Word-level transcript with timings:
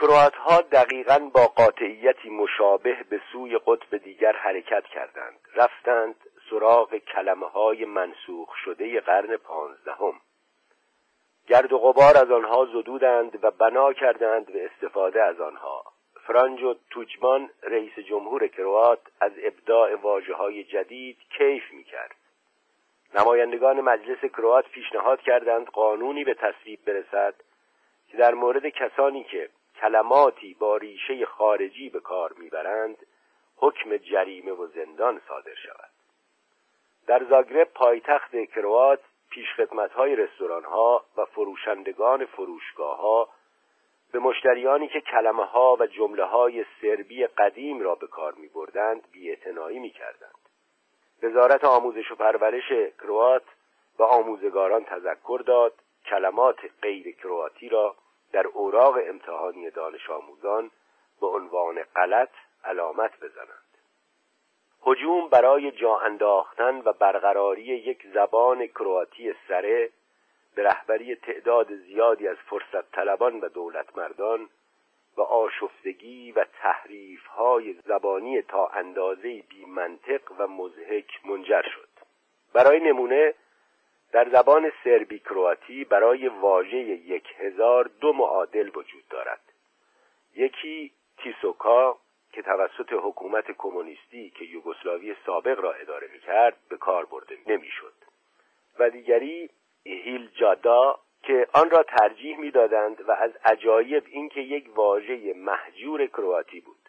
کروات 0.00 0.34
ها 0.34 0.60
دقیقا 0.60 1.18
با 1.18 1.46
قاطعیتی 1.46 2.30
مشابه 2.30 2.96
به 3.10 3.20
سوی 3.32 3.58
قطب 3.66 3.96
دیگر 3.96 4.32
حرکت 4.32 4.84
کردند. 4.84 5.38
رفتند 5.54 6.14
سراغ 6.50 6.96
کلمه 6.96 7.46
های 7.46 7.84
منسوخ 7.84 8.54
شده 8.64 9.00
قرن 9.00 9.36
پانزدهم. 9.36 10.20
گرد 11.48 11.72
و 11.72 11.78
غبار 11.78 12.16
از 12.16 12.30
آنها 12.30 12.64
زدودند 12.64 13.44
و 13.44 13.50
بنا 13.50 13.92
کردند 13.92 14.46
به 14.46 14.64
استفاده 14.64 15.22
از 15.22 15.40
آنها. 15.40 15.84
فرانج 16.26 16.62
و 16.62 16.74
توجمان 16.90 17.50
رئیس 17.62 17.98
جمهور 17.98 18.48
کروات 18.48 19.00
از 19.20 19.32
ابداع 19.42 19.94
واجه 19.94 20.34
های 20.34 20.64
جدید 20.64 21.18
کیف 21.38 21.72
می 21.72 21.84
کرد 21.84 22.14
نمایندگان 23.14 23.80
مجلس 23.80 24.24
کروات 24.24 24.68
پیشنهاد 24.68 25.20
کردند 25.20 25.66
قانونی 25.66 26.24
به 26.24 26.34
تصویب 26.34 26.80
برسد 26.84 27.34
که 28.08 28.16
در 28.16 28.34
مورد 28.34 28.68
کسانی 28.68 29.24
که 29.24 29.48
کلماتی 29.80 30.54
با 30.54 30.76
ریشه 30.76 31.26
خارجی 31.26 31.88
به 31.88 32.00
کار 32.00 32.32
می‌برند 32.32 32.96
حکم 33.56 33.96
جریمه 33.96 34.52
و 34.52 34.66
زندان 34.66 35.20
صادر 35.28 35.54
شود 35.54 35.90
در 37.06 37.24
زاگرب 37.24 37.68
پایتخت 37.74 38.36
کروات 38.36 39.00
های 39.96 40.16
رستوران 40.16 40.64
ها 40.64 41.04
و 41.16 41.24
فروشندگان 41.24 42.24
فروشگاه 42.24 42.96
ها 42.96 43.28
به 44.12 44.18
مشتریانی 44.18 44.88
که 44.88 45.00
کلمه 45.00 45.44
ها 45.44 45.76
و 45.80 45.86
جمله 45.86 46.24
های 46.24 46.64
سربی 46.82 47.26
قدیم 47.26 47.80
را 47.80 47.94
به 47.94 48.06
کار 48.06 48.32
می 48.32 48.48
بردند 48.48 49.10
بی 49.12 49.36
می 49.78 49.90
کردند. 49.90 50.48
وزارت 51.22 51.64
آموزش 51.64 52.10
و 52.10 52.14
پرورش 52.14 52.68
کروات 52.98 53.42
و 53.98 54.02
آموزگاران 54.02 54.84
تذکر 54.84 55.42
داد 55.46 55.72
کلمات 56.10 56.56
غیر 56.82 57.16
کرواتی 57.16 57.68
را 57.68 57.96
در 58.32 58.46
اوراق 58.46 58.98
امتحانی 59.06 59.70
دانش 59.70 60.10
آموزان 60.10 60.70
به 61.20 61.26
عنوان 61.26 61.82
غلط 61.82 62.30
علامت 62.64 63.20
بزنند. 63.20 63.66
هجوم 64.86 65.28
برای 65.28 65.70
جا 65.70 65.96
انداختن 65.98 66.82
و 66.84 66.92
برقراری 66.92 67.62
یک 67.62 68.06
زبان 68.14 68.66
کرواتی 68.66 69.34
سره 69.48 69.90
به 70.54 70.62
رهبری 70.62 71.16
تعداد 71.16 71.74
زیادی 71.74 72.28
از 72.28 72.36
فرصت 72.36 72.92
طلبان 72.92 73.40
و 73.40 73.48
دولتمردان 73.48 74.48
و 75.16 75.22
آشفتگی 75.22 76.32
و 76.32 76.44
تحریف 76.44 77.26
های 77.26 77.72
زبانی 77.72 78.42
تا 78.42 78.66
اندازه 78.66 79.42
بی 79.48 79.64
منطق 79.64 80.20
و 80.38 80.46
مزهک 80.46 81.20
منجر 81.24 81.62
شد. 81.62 81.88
برای 82.52 82.80
نمونه 82.80 83.34
در 84.16 84.28
زبان 84.28 84.72
سربی 84.84 85.18
کرواتی 85.18 85.84
برای 85.84 86.28
واژه 86.28 86.76
یک 86.76 87.24
هزار 87.38 87.90
دو 88.00 88.12
معادل 88.12 88.68
وجود 88.68 89.08
دارد. 89.10 89.40
یکی 90.36 90.92
تیسوکا 91.18 91.98
که 92.32 92.42
توسط 92.42 92.92
حکومت 92.92 93.50
کمونیستی 93.58 94.30
که 94.30 94.44
یوگسلاوی 94.44 95.16
سابق 95.26 95.60
را 95.60 95.72
اداره 95.72 96.08
می‌کرد 96.12 96.56
به 96.68 96.76
کار 96.76 97.04
برده 97.06 97.38
نمی‌شد. 97.46 97.92
و 98.78 98.90
دیگری 98.90 99.50
هیل 99.84 100.28
جادا 100.34 100.98
که 101.22 101.46
آن 101.52 101.70
را 101.70 101.82
ترجیح 101.82 102.38
می‌دادند 102.38 103.08
و 103.08 103.12
از 103.12 103.32
عجایب 103.44 104.04
اینکه 104.06 104.40
یک 104.40 104.76
واژه 104.76 105.32
محجور 105.36 106.06
کرواتی 106.06 106.60
بود. 106.60 106.88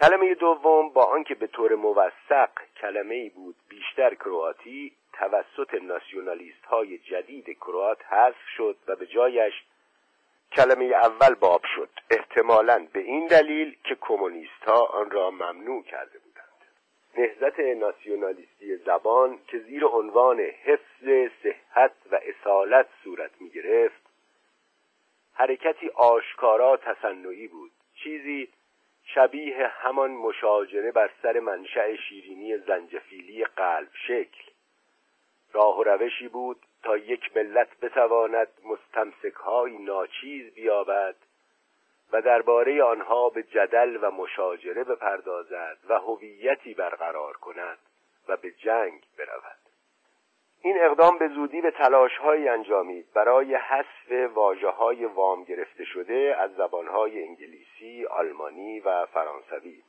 کلمه 0.00 0.34
دوم 0.34 0.88
با 0.88 1.04
آنکه 1.04 1.34
به 1.34 1.46
طور 1.46 1.74
موثق 1.74 2.50
کلمه 2.80 3.30
بود 3.30 3.56
بیشتر 3.68 4.14
کرواتی 4.14 4.92
توسط 5.18 5.74
ناسیونالیست 5.74 6.64
های 6.64 6.98
جدید 6.98 7.50
کروات 7.50 8.04
حذف 8.04 8.48
شد 8.56 8.76
و 8.86 8.96
به 8.96 9.06
جایش 9.06 9.54
کلمه 10.52 10.84
اول 10.84 11.34
باب 11.34 11.62
شد. 11.76 11.88
احتمالا 12.10 12.86
به 12.92 13.00
این 13.00 13.26
دلیل 13.26 13.76
که 13.84 13.94
کمونیست 14.00 14.62
ها 14.66 14.84
آن 14.84 15.10
را 15.10 15.30
ممنوع 15.30 15.82
کرده 15.82 16.18
بودند. 16.18 16.46
نهزت 17.18 17.60
ناسیونالیستی 17.60 18.76
زبان 18.76 19.38
که 19.46 19.58
زیر 19.58 19.84
عنوان 19.84 20.40
حفظ 20.40 21.30
صحت 21.42 21.92
و 22.10 22.20
اصالت 22.22 22.86
صورت 23.04 23.30
می 23.40 23.50
گرفت 23.50 24.06
حرکتی 25.32 25.88
آشکارا 25.88 26.76
تصنعی 26.76 27.48
بود. 27.48 27.70
چیزی 28.02 28.48
شبیه 29.04 29.66
همان 29.68 30.10
مشاجره 30.10 30.92
بر 30.92 31.10
سر 31.22 31.40
منشأ 31.40 31.96
شیرینی 31.96 32.58
زنجفیلی 32.58 33.44
قلب 33.44 33.88
شکل. 34.06 34.55
راه 35.56 35.78
و 35.78 35.82
روشی 35.82 36.28
بود 36.28 36.56
تا 36.82 36.96
یک 36.96 37.36
ملت 37.36 37.80
بتواند 37.80 38.48
مستمسکهای 38.64 39.78
ناچیز 39.78 40.54
بیابد 40.54 41.16
و 42.12 42.22
درباره 42.22 42.82
آنها 42.82 43.28
به 43.28 43.42
جدل 43.42 43.98
و 44.02 44.10
مشاجره 44.10 44.84
بپردازد 44.84 45.78
و 45.88 45.98
هویتی 45.98 46.74
برقرار 46.74 47.36
کند 47.36 47.78
و 48.28 48.36
به 48.36 48.50
جنگ 48.50 49.02
برود. 49.18 49.56
این 50.62 50.76
اقدام 50.80 51.18
به 51.18 51.28
زودی 51.28 51.60
به 51.60 51.70
تلاشهایی 51.70 52.48
انجامید. 52.48 53.06
برای 53.14 53.54
حذف 53.54 54.30
واجه 54.34 54.68
های 54.68 55.04
وام 55.04 55.44
گرفته 55.44 55.84
شده 55.84 56.36
از 56.38 56.54
زبانهای 56.54 57.22
انگلیسی، 57.22 58.06
آلمانی 58.06 58.80
و 58.80 59.06
فرانسوی. 59.06 59.82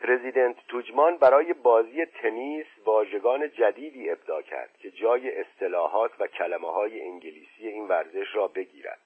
پرزیدنت 0.00 0.56
توجمان 0.68 1.16
برای 1.16 1.52
بازی 1.52 2.04
تنیس 2.04 2.66
واژگان 2.84 3.50
جدیدی 3.50 4.10
ابدا 4.10 4.42
کرد 4.42 4.70
که 4.78 4.90
جای 4.90 5.40
اصطلاحات 5.40 6.10
و 6.20 6.26
کلمه 6.26 6.72
های 6.72 7.00
انگلیسی 7.00 7.68
این 7.68 7.88
ورزش 7.88 8.34
را 8.34 8.48
بگیرد. 8.48 9.00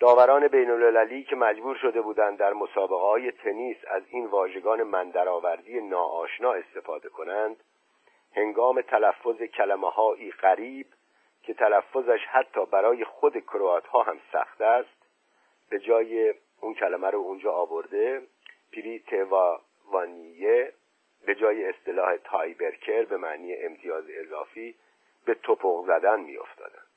داوران 0.00 0.48
بین 0.48 0.70
المللی 0.70 1.24
که 1.24 1.36
مجبور 1.36 1.76
شده 1.76 2.00
بودند 2.00 2.38
در 2.38 2.52
مسابقه 2.52 3.00
های 3.00 3.32
تنیس 3.32 3.76
از 3.86 4.02
این 4.10 4.26
واژگان 4.26 4.82
مندرآوردی 4.82 5.80
ناآشنا 5.80 6.52
استفاده 6.52 7.08
کنند 7.08 7.56
هنگام 8.36 8.80
تلفظ 8.80 9.42
کلمه 9.42 9.90
هایی 9.90 10.30
غریب 10.30 10.86
که 11.42 11.54
تلفظش 11.54 12.20
حتی 12.26 12.66
برای 12.66 13.04
خود 13.04 13.38
کروات 13.38 13.86
ها 13.86 14.02
هم 14.02 14.20
سخت 14.32 14.60
است 14.60 15.06
به 15.70 15.78
جای 15.78 16.34
اون 16.60 16.74
کلمه 16.74 17.10
رو 17.10 17.18
اونجا 17.18 17.52
آورده 17.52 18.22
پریت 18.72 19.12
و 19.12 19.58
وانیه 19.92 20.72
به 21.26 21.34
جای 21.34 21.64
اصطلاح 21.64 22.16
tiebreaker 22.16 23.02
به 23.02 23.16
معنی 23.16 23.56
امتیاز 23.56 24.04
اضافی 24.10 24.74
به 25.24 25.34
تپق 25.34 25.86
زدن 25.86 26.20
میافتادند. 26.20 26.90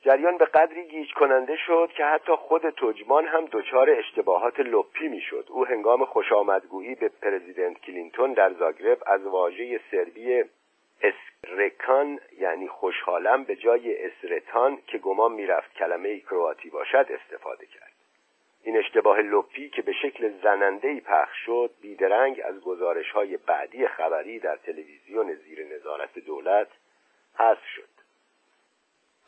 جریان 0.00 0.36
به 0.36 0.44
قدری 0.44 0.88
گیج 0.88 1.12
کننده 1.12 1.56
شد 1.56 1.90
که 1.96 2.04
حتی 2.04 2.32
خود 2.32 2.70
تجمان 2.70 3.26
هم 3.26 3.46
دچار 3.52 3.90
اشتباهات 3.90 4.60
لپی 4.60 5.08
می‌شد. 5.08 5.46
او 5.48 5.66
هنگام 5.66 6.04
خوشامدگویی 6.04 6.94
به 6.94 7.08
پرزیدنت 7.08 7.78
کلینتون 7.80 8.32
در 8.32 8.52
زاگرب 8.52 9.02
از 9.06 9.26
واژه 9.26 9.80
سربی 9.90 10.44
اسرکان 11.02 12.20
یعنی 12.38 12.68
خوشحالم 12.68 13.44
به 13.44 13.56
جای 13.56 14.04
اسرتان 14.04 14.78
که 14.86 14.98
گمان 14.98 15.32
می‌رفت 15.32 15.74
کلمه 15.74 16.20
کرواتی 16.20 16.70
باشد 16.70 17.06
استفاده 17.10 17.66
کرد. 17.66 17.95
این 18.66 18.76
اشتباه 18.76 19.18
لپی 19.20 19.68
که 19.68 19.82
به 19.82 19.92
شکل 19.92 20.32
زنندهی 20.42 21.00
پخش 21.00 21.36
شد 21.46 21.70
بیدرنگ 21.80 22.40
از 22.44 22.60
گزارش 22.60 23.10
های 23.10 23.36
بعدی 23.36 23.86
خبری 23.86 24.38
در 24.38 24.56
تلویزیون 24.56 25.34
زیر 25.34 25.74
نظارت 25.74 26.18
دولت 26.18 26.68
حذف 27.38 27.66
شد. 27.76 27.88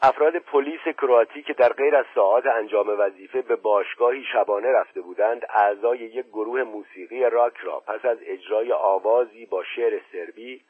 افراد 0.03 0.37
پلیس 0.37 0.81
کرواتی 0.81 1.43
که 1.43 1.53
در 1.53 1.72
غیر 1.72 1.97
از 1.97 2.04
ساعات 2.15 2.47
انجام 2.47 2.88
وظیفه 2.88 3.43
به 3.43 3.56
باشگاهی 3.56 4.25
شبانه 4.32 4.69
رفته 4.69 5.00
بودند 5.00 5.47
اعضای 5.50 5.98
یک 5.98 6.27
گروه 6.27 6.62
موسیقی 6.62 7.21
راک 7.21 7.56
را 7.56 7.81
پس 7.81 8.04
از 8.04 8.19
اجرای 8.22 8.72
آوازی 8.72 9.47
با 9.47 9.65
شعر 9.65 10.00
سربی 10.12 10.62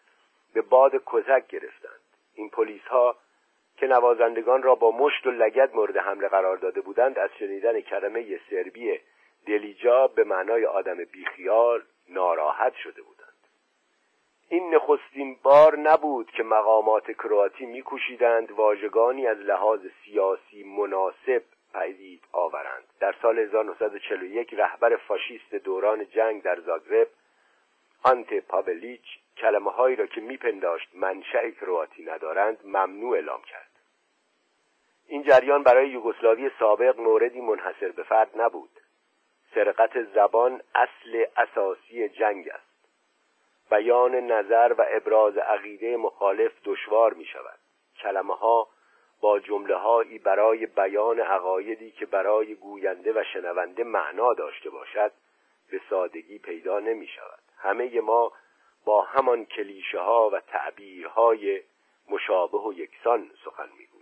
به 0.55 0.63
باد 0.63 0.93
کزک 1.13 1.47
گرفتند. 1.49 2.01
این 2.35 2.51
پلیس 2.51 2.83
ها 2.83 3.17
که 3.81 3.87
نوازندگان 3.87 4.63
را 4.63 4.75
با 4.75 4.91
مشت 4.91 5.27
و 5.27 5.31
لگد 5.31 5.75
مورد 5.75 5.97
حمله 5.97 6.29
قرار 6.29 6.57
داده 6.57 6.81
بودند 6.81 7.19
از 7.19 7.31
شنیدن 7.39 7.81
کلمه 7.81 8.41
سربی 8.51 9.01
دلیجا 9.47 10.07
به 10.07 10.25
معنای 10.25 10.67
آدم 10.67 11.05
بیخیال 11.05 11.83
ناراحت 12.09 12.75
شده 12.75 13.03
بودند. 13.03 13.29
این 14.49 14.75
نخستین 14.75 15.37
بار 15.43 15.77
نبود 15.77 16.31
که 16.31 16.43
مقامات 16.43 17.11
کرواتی 17.11 17.67
میکوشیدند 17.67 18.51
واژگانی 18.51 19.27
از 19.27 19.39
لحاظ 19.39 19.81
سیاسی 20.05 20.65
مناسب 20.65 21.43
پدید 21.75 22.23
آورند. 22.33 22.85
در 23.01 23.15
سال 23.23 23.39
1941 23.39 24.55
رهبر 24.55 24.97
فاشیست 24.97 25.55
دوران 25.55 26.07
جنگ 26.07 26.43
در 26.43 26.61
زاگرب 26.61 27.09
آنت 28.05 28.35
پابلیچ 28.35 29.19
کلمه 29.37 29.71
هایی 29.71 29.97
را 29.97 30.07
که 30.07 30.21
میپنداشت 30.21 30.89
منشأ 30.95 31.51
کرواتی 31.51 32.05
ندارند 32.05 32.59
ممنوع 32.65 33.15
اعلام 33.15 33.43
کرد. 33.43 33.68
این 35.11 35.23
جریان 35.23 35.63
برای 35.63 35.89
یوگسلاوی 35.89 36.51
سابق 36.59 37.01
موردی 37.01 37.41
منحصر 37.41 37.89
به 37.89 38.03
فرد 38.03 38.31
نبود. 38.41 38.71
سرقت 39.55 40.03
زبان 40.03 40.63
اصل 40.75 41.25
اساسی 41.37 42.09
جنگ 42.09 42.49
است. 42.49 42.69
بیان 43.71 44.15
نظر 44.15 44.75
و 44.79 44.85
ابراز 44.89 45.37
عقیده 45.37 45.97
مخالف 45.97 46.53
دشوار 46.65 47.15
می 47.15 47.25
شود. 47.25 47.59
کلمه 48.03 48.35
ها 48.35 48.69
با 49.21 49.39
جمله 49.41 49.77
هایی 49.77 50.19
برای 50.19 50.67
بیان 50.67 51.21
عقایدی 51.21 51.91
که 51.91 52.07
برای 52.07 52.55
گوینده 52.55 53.13
و 53.13 53.25
شنونده 53.33 53.85
معنا 53.85 54.35
داشته 54.35 54.71
باشد 54.71 55.13
به 55.71 55.81
سادگی 55.91 56.39
پیدا 56.39 56.81
نمی 56.81 57.07
شود. 57.07 57.43
همه 57.59 58.01
ما 58.01 58.33
با 58.85 59.03
همان 59.03 59.45
کلیشه 59.45 59.99
ها 59.99 60.31
و 60.31 60.41
تعبیرهای 60.41 61.63
مشابه 62.11 62.59
و 62.59 62.73
یکسان 62.73 63.31
سخن 63.45 63.69
می‌گوییم 63.79 63.98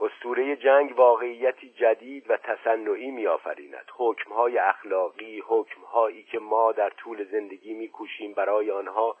اسطوره 0.00 0.56
جنگ 0.56 0.98
واقعیتی 0.98 1.70
جدید 1.70 2.30
و 2.30 2.36
تصنعی 2.36 3.10
میآفریند. 3.10 3.90
حکمهای 3.96 4.58
اخلاقی 4.58 5.42
حکمهایی 5.46 6.22
که 6.22 6.38
ما 6.38 6.72
در 6.72 6.90
طول 6.90 7.24
زندگی 7.24 7.74
میکوشیم 7.74 8.32
برای 8.32 8.70
آنها 8.70 9.16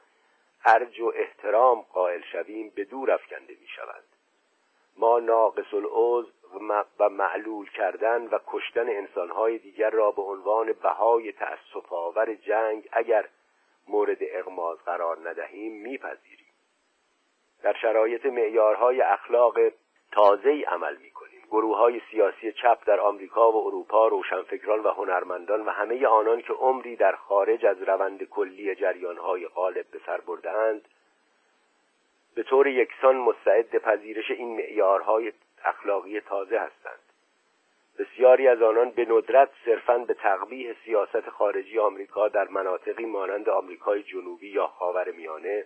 ارج 0.64 1.00
و 1.00 1.12
احترام 1.16 1.80
قائل 1.80 2.20
شویم 2.32 2.72
به 2.74 2.84
دور 2.84 3.10
افکنده 3.10 3.56
می‌شوند. 3.60 4.04
ما 4.96 5.20
ناقص 5.20 5.74
العضو 5.74 6.30
و 6.98 7.08
معلول 7.08 7.70
کردن 7.70 8.26
و 8.26 8.38
کشتن 8.46 8.88
انسانهای 8.88 9.58
دیگر 9.58 9.90
را 9.90 10.10
به 10.10 10.22
عنوان 10.22 10.72
بهای 10.72 11.32
تأسف 11.32 11.92
آور 11.92 12.34
جنگ 12.34 12.88
اگر 12.92 13.28
مورد 13.88 14.18
اغماز 14.20 14.78
قرار 14.78 15.28
ندهیم 15.28 15.72
میپذیریم. 15.72 16.46
در 17.62 17.72
شرایط 17.72 18.26
معیارهای 18.26 19.00
اخلاق 19.00 19.58
تازه 20.12 20.64
عمل 20.68 20.96
می‌کنیم. 20.96 21.40
گروه 21.50 21.76
های 21.76 22.00
سیاسی 22.10 22.52
چپ 22.52 22.78
در 22.86 23.00
آمریکا 23.00 23.52
و 23.52 23.66
اروپا 23.66 24.08
روشنفکران 24.08 24.80
و 24.80 24.88
هنرمندان 24.90 25.66
و 25.66 25.70
همه 25.70 26.06
آنان 26.06 26.42
که 26.42 26.52
عمری 26.52 26.96
در 26.96 27.16
خارج 27.16 27.66
از 27.66 27.82
روند 27.82 28.24
کلی 28.24 28.74
جریانهای 28.74 29.46
غالب 29.46 29.86
به 29.90 30.00
سر 30.06 30.20
بردهاند 30.20 30.88
به 32.34 32.42
طور 32.42 32.66
یکسان 32.66 33.16
مستعد 33.16 33.78
پذیرش 33.78 34.30
این 34.30 34.56
معیارهای 34.56 35.32
اخلاقی 35.64 36.20
تازه 36.20 36.58
هستند. 36.58 37.00
بسیاری 37.98 38.48
از 38.48 38.62
آنان 38.62 38.90
به 38.90 39.04
ندرت 39.04 39.50
صرفا 39.64 39.98
به 39.98 40.14
تقبیح 40.14 40.74
سیاست 40.84 41.28
خارجی 41.28 41.78
آمریکا 41.78 42.28
در 42.28 42.48
مناطقی 42.48 43.04
مانند 43.04 43.48
آمریکای 43.48 44.02
جنوبی 44.02 44.48
یا 44.48 44.66
خاورمیانه 44.66 45.64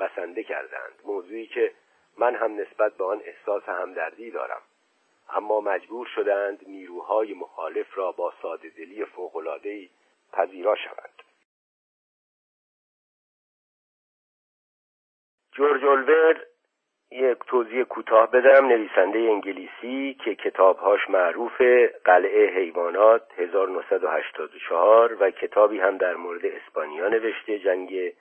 بسنده 0.00 0.42
کردند 0.42 0.92
موضوعی 1.04 1.46
که 1.46 1.72
من 2.18 2.34
هم 2.34 2.60
نسبت 2.60 2.96
به 2.96 3.04
آن 3.04 3.20
احساس 3.24 3.62
همدردی 3.62 4.30
دارم. 4.30 4.62
اما 5.30 5.60
مجبور 5.60 6.06
شدند 6.06 6.68
نیروهای 6.68 7.34
مخالف 7.34 7.98
را 7.98 8.12
با 8.12 8.32
ساده 8.42 8.68
دلی 8.68 9.04
فوقلادهی 9.04 9.90
پذیرا 10.32 10.74
شوند. 10.74 11.22
جورج 15.52 15.84
اولور 15.84 16.40
یک 17.10 17.38
توضیح 17.46 17.82
کوتاه 17.84 18.30
بدم. 18.30 18.66
نویسنده 18.66 19.18
انگلیسی 19.18 20.16
که 20.24 20.34
کتابهاش 20.34 21.10
معروف 21.10 21.62
قلعه 22.04 22.46
حیوانات 22.46 23.22
1984 23.36 25.16
و 25.20 25.30
کتابی 25.30 25.80
هم 25.80 25.96
در 25.96 26.14
مورد 26.14 26.46
اسپانیا 26.46 27.08
نوشته 27.08 27.58
جنگ 27.58 28.12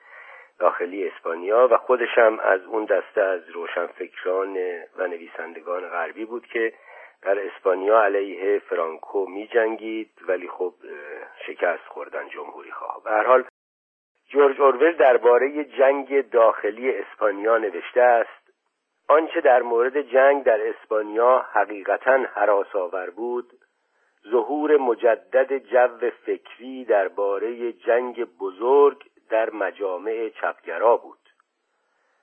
داخلی 0.60 1.08
اسپانیا 1.08 1.68
و 1.72 1.78
خودشم 1.78 2.40
از 2.44 2.66
اون 2.66 2.86
دسته 2.86 3.22
از 3.22 3.50
روشنفکران 3.50 4.58
و 4.98 5.08
نویسندگان 5.08 5.90
غربی 5.90 6.26
بود 6.26 6.48
که 6.48 6.74
در 7.22 7.46
اسپانیا 7.46 8.04
علیه 8.04 8.60
فرانکو 8.60 9.26
می 9.26 9.48
جنگید 9.48 10.10
ولی 10.28 10.48
خب 10.48 10.74
شکست 11.48 11.84
خوردن 11.88 12.30
جمهوری 12.30 12.72
خواه 12.72 13.04
به 13.04 13.10
هر 13.10 13.24
حال 13.24 13.44
جورج 14.30 14.62
اورول 14.62 14.96
درباره 14.96 15.64
جنگ 15.64 16.30
داخلی 16.30 16.98
اسپانیا 16.98 17.58
نوشته 17.58 18.02
است 18.02 18.44
آنچه 19.10 19.42
در 19.42 19.62
مورد 19.62 20.02
جنگ 20.02 20.44
در 20.44 20.68
اسپانیا 20.68 21.46
حقیقتا 21.54 22.26
حراسآور 22.34 23.10
بود 23.10 23.52
ظهور 24.32 24.78
مجدد 24.78 25.58
جو 25.58 26.10
فکری 26.26 26.86
درباره 26.86 27.74
جنگ 27.74 28.26
بزرگ 28.40 29.04
در 29.30 29.50
مجامع 29.50 30.30
چپگرا 30.30 30.98
بود. 30.98 31.20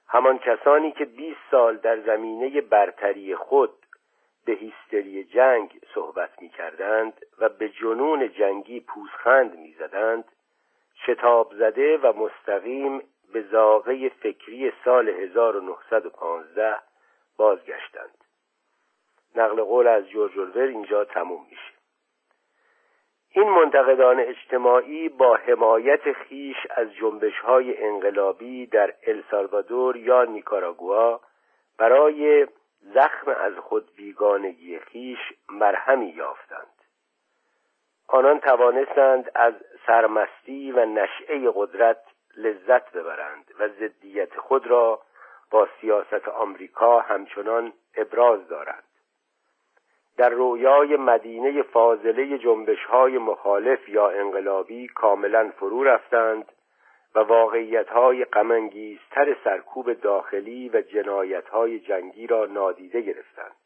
همان 0.08 0.38
کسانی 0.38 0.92
که 0.92 1.04
20 1.04 1.38
سال 1.50 1.76
در 1.76 2.00
زمینه 2.00 2.60
برتری 2.60 3.36
خود 3.36 3.72
به 4.44 4.52
هیستری 4.52 5.24
جنگ 5.24 5.80
صحبت 5.94 6.42
می 6.42 6.48
کردند 6.48 7.26
و 7.38 7.48
به 7.48 7.68
جنون 7.68 8.32
جنگی 8.32 8.80
پوزخند 8.80 9.58
می 9.58 9.72
زدند 9.78 10.24
شتاب 11.06 11.54
زده 11.54 11.98
و 11.98 12.12
مستقیم 12.12 13.02
به 13.32 13.42
زاغه 13.42 14.08
فکری 14.08 14.72
سال 14.84 15.08
1915 15.08 16.76
بازگشتند. 17.36 18.24
نقل 19.36 19.62
قول 19.62 19.86
از 19.86 20.08
جورج 20.08 20.56
اینجا 20.56 21.04
تموم 21.04 21.46
میشه. 21.50 21.79
این 23.32 23.50
منتقدان 23.50 24.20
اجتماعی 24.20 25.08
با 25.08 25.36
حمایت 25.36 26.12
خیش 26.12 26.56
از 26.70 26.94
جنبش 26.94 27.38
های 27.38 27.84
انقلابی 27.84 28.66
در 28.66 28.94
السالوادور 29.06 29.96
یا 29.96 30.24
نیکاراگوا 30.24 31.20
برای 31.78 32.46
زخم 32.80 33.30
از 33.30 33.58
خود 33.58 33.94
بیگانگی 33.96 34.78
خیش 34.78 35.18
مرهمی 35.48 36.06
یافتند. 36.06 36.66
آنان 38.08 38.40
توانستند 38.40 39.30
از 39.34 39.54
سرمستی 39.86 40.72
و 40.72 40.84
نشعه 40.84 41.50
قدرت 41.54 42.02
لذت 42.36 42.92
ببرند 42.92 43.54
و 43.58 43.68
ضدیت 43.68 44.36
خود 44.36 44.66
را 44.66 45.00
با 45.50 45.68
سیاست 45.80 46.28
آمریکا 46.28 47.00
همچنان 47.00 47.72
ابراز 47.96 48.48
دارند. 48.48 48.89
در 50.20 50.28
رویای 50.28 50.96
مدینه 50.96 51.62
فاضله 51.62 52.38
جنبش 52.38 52.84
های 52.84 53.18
مخالف 53.18 53.88
یا 53.88 54.08
انقلابی 54.08 54.86
کاملا 54.86 55.52
فرو 55.56 55.84
رفتند 55.84 56.52
و 57.14 57.20
واقعیت 57.20 57.88
های 57.88 58.26
سرکوب 59.44 59.92
داخلی 59.92 60.68
و 60.68 60.80
جنایت 60.80 61.48
های 61.48 61.78
جنگی 61.78 62.26
را 62.26 62.46
نادیده 62.46 63.00
گرفتند. 63.00 63.56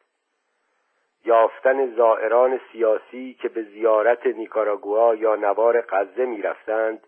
یافتن 1.25 1.95
زائران 1.95 2.61
سیاسی 2.73 3.37
که 3.43 3.49
به 3.49 3.63
زیارت 3.63 4.27
نیکاراگوا 4.27 5.15
یا 5.15 5.37
نوار 5.37 5.81
غزه 5.81 6.25
می 6.25 6.43
رفتند 6.43 7.07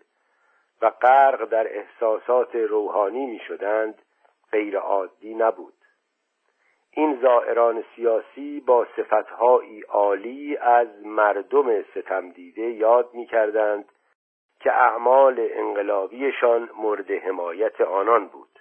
و 0.81 0.89
غرق 0.89 1.45
در 1.45 1.67
احساسات 1.67 2.55
روحانی 2.55 3.25
می 3.25 3.39
شدند 3.39 4.01
غیر 4.51 4.77
عادی 4.77 5.35
نبود. 5.35 5.76
این 6.97 7.19
زائران 7.21 7.83
سیاسی 7.95 8.59
با 8.59 8.87
صفتهایی 8.95 9.81
عالی 9.81 10.57
از 10.57 10.87
مردم 11.05 11.81
ستم 11.81 12.29
دیده 12.29 12.61
یاد 12.61 13.09
می 13.13 13.25
کردند 13.25 13.85
که 14.59 14.71
اعمال 14.73 15.47
انقلابیشان 15.51 16.69
مورد 16.77 17.11
حمایت 17.11 17.81
آنان 17.81 18.27
بود. 18.27 18.59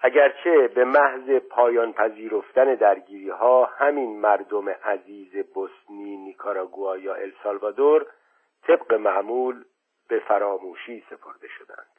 اگرچه 0.00 0.68
به 0.68 0.84
محض 0.84 1.30
پایان 1.30 1.92
پذیرفتن 1.92 2.74
درگیری 2.74 3.30
ها 3.30 3.64
همین 3.64 4.20
مردم 4.20 4.68
عزیز 4.68 5.46
بوسنی 5.54 6.16
نیکاراگوا 6.16 6.96
یا 6.96 7.14
السالوادور 7.14 8.06
طبق 8.66 8.94
معمول 8.94 9.64
به 10.08 10.18
فراموشی 10.18 11.04
سپرده 11.10 11.48
شدند. 11.48 11.97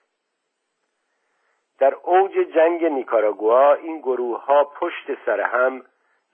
در 1.80 1.94
اوج 2.04 2.32
جنگ 2.32 2.86
نیکاراگوا 2.86 3.74
این 3.74 4.00
گروه 4.00 4.46
ها 4.46 4.64
پشت 4.64 5.26
سر 5.26 5.42
هم 5.42 5.86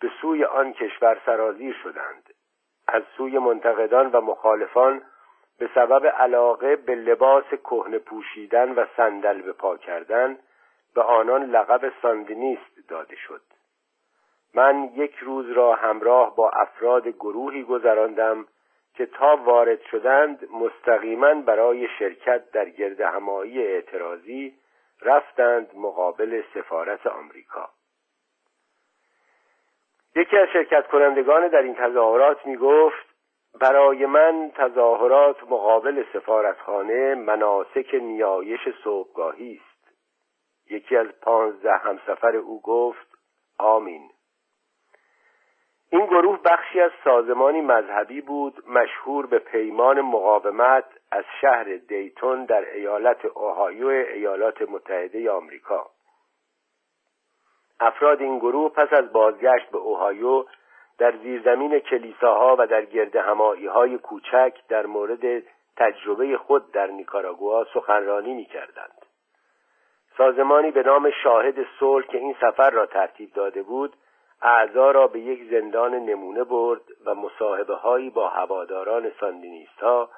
به 0.01 0.09
سوی 0.21 0.43
آن 0.43 0.73
کشور 0.73 1.21
سرازیر 1.25 1.75
شدند. 1.83 2.33
از 2.87 3.03
سوی 3.17 3.37
منتقدان 3.37 4.11
و 4.11 4.21
مخالفان 4.21 5.01
به 5.59 5.69
سبب 5.75 6.07
علاقه 6.07 6.75
به 6.75 6.95
لباس 6.95 7.45
کهنه 7.63 7.99
پوشیدن 7.99 8.71
و 8.71 8.85
صندل 8.97 9.41
به 9.41 9.53
پا 9.53 9.77
کردن 9.77 10.37
به 10.95 11.01
آنان 11.01 11.43
لقب 11.43 11.93
ساندینیست 12.01 12.89
داده 12.89 13.15
شد. 13.15 13.41
من 14.53 14.83
یک 14.83 15.15
روز 15.15 15.49
را 15.49 15.73
همراه 15.73 16.35
با 16.35 16.49
افراد 16.49 17.07
گروهی 17.07 17.63
گذراندم 17.63 18.45
که 18.93 19.05
تا 19.05 19.35
وارد 19.35 19.81
شدند 19.81 20.47
مستقیما 20.51 21.33
برای 21.33 21.87
شرکت 21.99 22.51
در 22.51 22.69
گرد 22.69 23.01
همایی 23.01 23.61
اعتراضی 23.61 24.53
رفتند 25.01 25.71
مقابل 25.75 26.43
سفارت 26.53 27.07
آمریکا. 27.07 27.69
یکی 30.15 30.37
از 30.37 30.47
شرکت 30.53 30.87
کنندگان 30.87 31.47
در 31.47 31.61
این 31.61 31.75
تظاهرات 31.75 32.45
می 32.45 32.57
گفت 32.57 33.15
برای 33.61 34.05
من 34.05 34.51
تظاهرات 34.55 35.43
مقابل 35.43 36.03
سفارتخانه 36.13 37.15
مناسک 37.15 37.93
نیایش 37.93 38.59
صبحگاهی 38.83 39.61
است. 39.63 39.75
یکی 40.69 40.97
از 40.97 41.07
پانزده 41.21 41.77
همسفر 41.77 42.35
او 42.35 42.61
گفت 42.61 43.07
آمین. 43.59 44.09
گروه 46.15 46.39
بخشی 46.45 46.81
از 46.81 46.91
سازمانی 47.03 47.61
مذهبی 47.61 48.21
بود 48.21 48.63
مشهور 48.67 49.25
به 49.25 49.39
پیمان 49.39 50.01
مقاومت 50.01 50.85
از 51.11 51.23
شهر 51.41 51.63
دیتون 51.87 52.45
در 52.45 52.73
ایالت 52.73 53.25
اوهایو 53.25 53.87
ایالات 53.87 54.61
متحده 54.61 55.31
آمریکا 55.31 55.89
افراد 57.79 58.21
این 58.21 58.39
گروه 58.39 58.71
پس 58.71 58.93
از 58.93 59.13
بازگشت 59.13 59.69
به 59.71 59.77
اوهایو 59.77 60.45
در 60.97 61.17
زیرزمین 61.17 61.79
کلیساها 61.79 62.55
و 62.59 62.67
در 62.67 62.85
گرد 62.85 63.15
همایی 63.15 63.67
های 63.67 63.97
کوچک 63.97 64.53
در 64.69 64.85
مورد 64.85 65.43
تجربه 65.77 66.37
خود 66.37 66.71
در 66.71 66.87
نیکاراگوا 66.87 67.65
سخنرانی 67.73 68.33
می 68.33 68.45
کردند. 68.45 69.05
سازمانی 70.17 70.71
به 70.71 70.83
نام 70.83 71.11
شاهد 71.23 71.55
صلح 71.79 72.05
که 72.07 72.17
این 72.17 72.35
سفر 72.41 72.69
را 72.69 72.85
ترتیب 72.85 73.33
داده 73.33 73.63
بود 73.63 73.95
اعضا 74.45 74.91
را 74.91 75.07
به 75.07 75.19
یک 75.19 75.49
زندان 75.51 75.95
نمونه 75.95 76.43
برد 76.43 76.81
و 77.05 77.15
مصاحبه 77.15 77.75
هایی 77.75 78.09
با 78.09 78.29
هواداران 78.29 79.11
ساندینیست 79.19 79.79
ها 79.79 80.09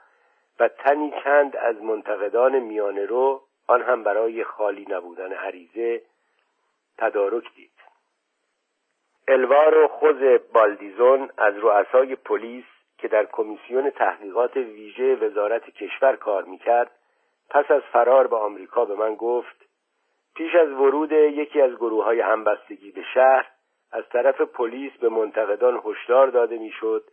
و 0.59 0.67
تنی 0.67 1.13
چند 1.23 1.55
از 1.55 1.81
منتقدان 1.81 2.59
میانه 2.59 3.05
رو 3.05 3.41
آن 3.67 3.81
هم 3.81 4.03
برای 4.03 4.43
خالی 4.43 4.85
نبودن 4.89 5.33
عریضه 5.33 6.01
تدارک 6.97 7.43
دید. 7.55 7.71
الوارو 9.27 9.87
خوز 9.87 10.39
بالدیزون 10.53 11.29
از 11.37 11.53
رؤسای 11.57 12.15
پلیس 12.15 12.65
که 12.97 13.07
در 13.07 13.25
کمیسیون 13.25 13.89
تحقیقات 13.89 14.55
ویژه 14.55 15.15
وزارت 15.15 15.69
کشور 15.69 16.15
کار 16.15 16.43
می‌کرد 16.43 16.91
پس 17.49 17.71
از 17.71 17.81
فرار 17.81 18.27
به 18.27 18.35
آمریکا 18.35 18.85
به 18.85 18.95
من 18.95 19.15
گفت 19.15 19.65
پیش 20.35 20.55
از 20.55 20.71
ورود 20.71 21.11
یکی 21.11 21.61
از 21.61 21.75
گروه 21.75 22.05
های 22.05 22.21
همبستگی 22.21 22.91
به 22.91 23.03
شهر 23.13 23.56
از 23.91 24.09
طرف 24.09 24.41
پلیس 24.41 24.91
به 24.93 25.09
منتقدان 25.09 25.81
هشدار 25.85 26.27
داده 26.27 26.57
می‌شد 26.57 27.03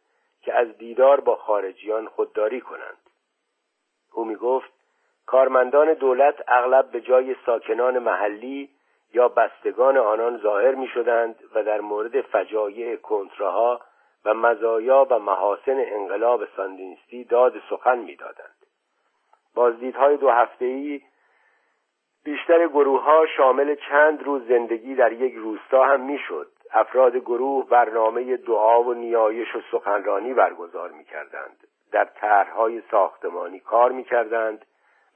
که 0.42 0.54
از 0.54 0.78
دیدار 0.78 1.20
با 1.20 1.36
خارجیان 1.36 2.06
خودداری 2.06 2.60
کنند 2.60 3.10
او 4.12 4.24
می 4.24 4.36
گفت 4.36 4.72
کارمندان 5.26 5.94
دولت 5.94 6.34
اغلب 6.48 6.90
به 6.90 7.00
جای 7.00 7.36
ساکنان 7.46 7.98
محلی 7.98 8.70
یا 9.14 9.28
بستگان 9.28 9.96
آنان 9.96 10.38
ظاهر 10.38 10.74
می 10.74 10.88
شدند 10.88 11.36
و 11.54 11.62
در 11.62 11.80
مورد 11.80 12.20
فجایع 12.20 12.96
کنتراها 12.96 13.80
و 14.24 14.34
مزایا 14.34 15.06
و 15.10 15.18
محاسن 15.18 15.76
انقلاب 15.86 16.44
ساندینیستی 16.56 17.24
داد 17.24 17.62
سخن 17.70 17.98
می 17.98 18.16
دادند. 18.16 18.66
بازدیدهای 19.54 20.16
دو 20.16 20.30
هفته‌ای 20.30 21.02
بیشتر 22.24 22.68
گروه 22.68 23.02
ها 23.02 23.26
شامل 23.36 23.74
چند 23.74 24.22
روز 24.22 24.48
زندگی 24.48 24.94
در 24.94 25.12
یک 25.12 25.34
روستا 25.34 25.84
هم 25.84 26.00
می‌شد. 26.00 26.53
افراد 26.74 27.16
گروه 27.16 27.68
برنامه 27.68 28.36
دعا 28.36 28.82
و 28.82 28.94
نیایش 28.94 29.56
و 29.56 29.60
سخنرانی 29.70 30.34
برگزار 30.34 30.90
می 30.90 31.04
کردند. 31.04 31.66
در 31.92 32.04
طرحهای 32.04 32.82
ساختمانی 32.90 33.60
کار 33.60 33.92
می 33.92 34.04
کردند 34.04 34.64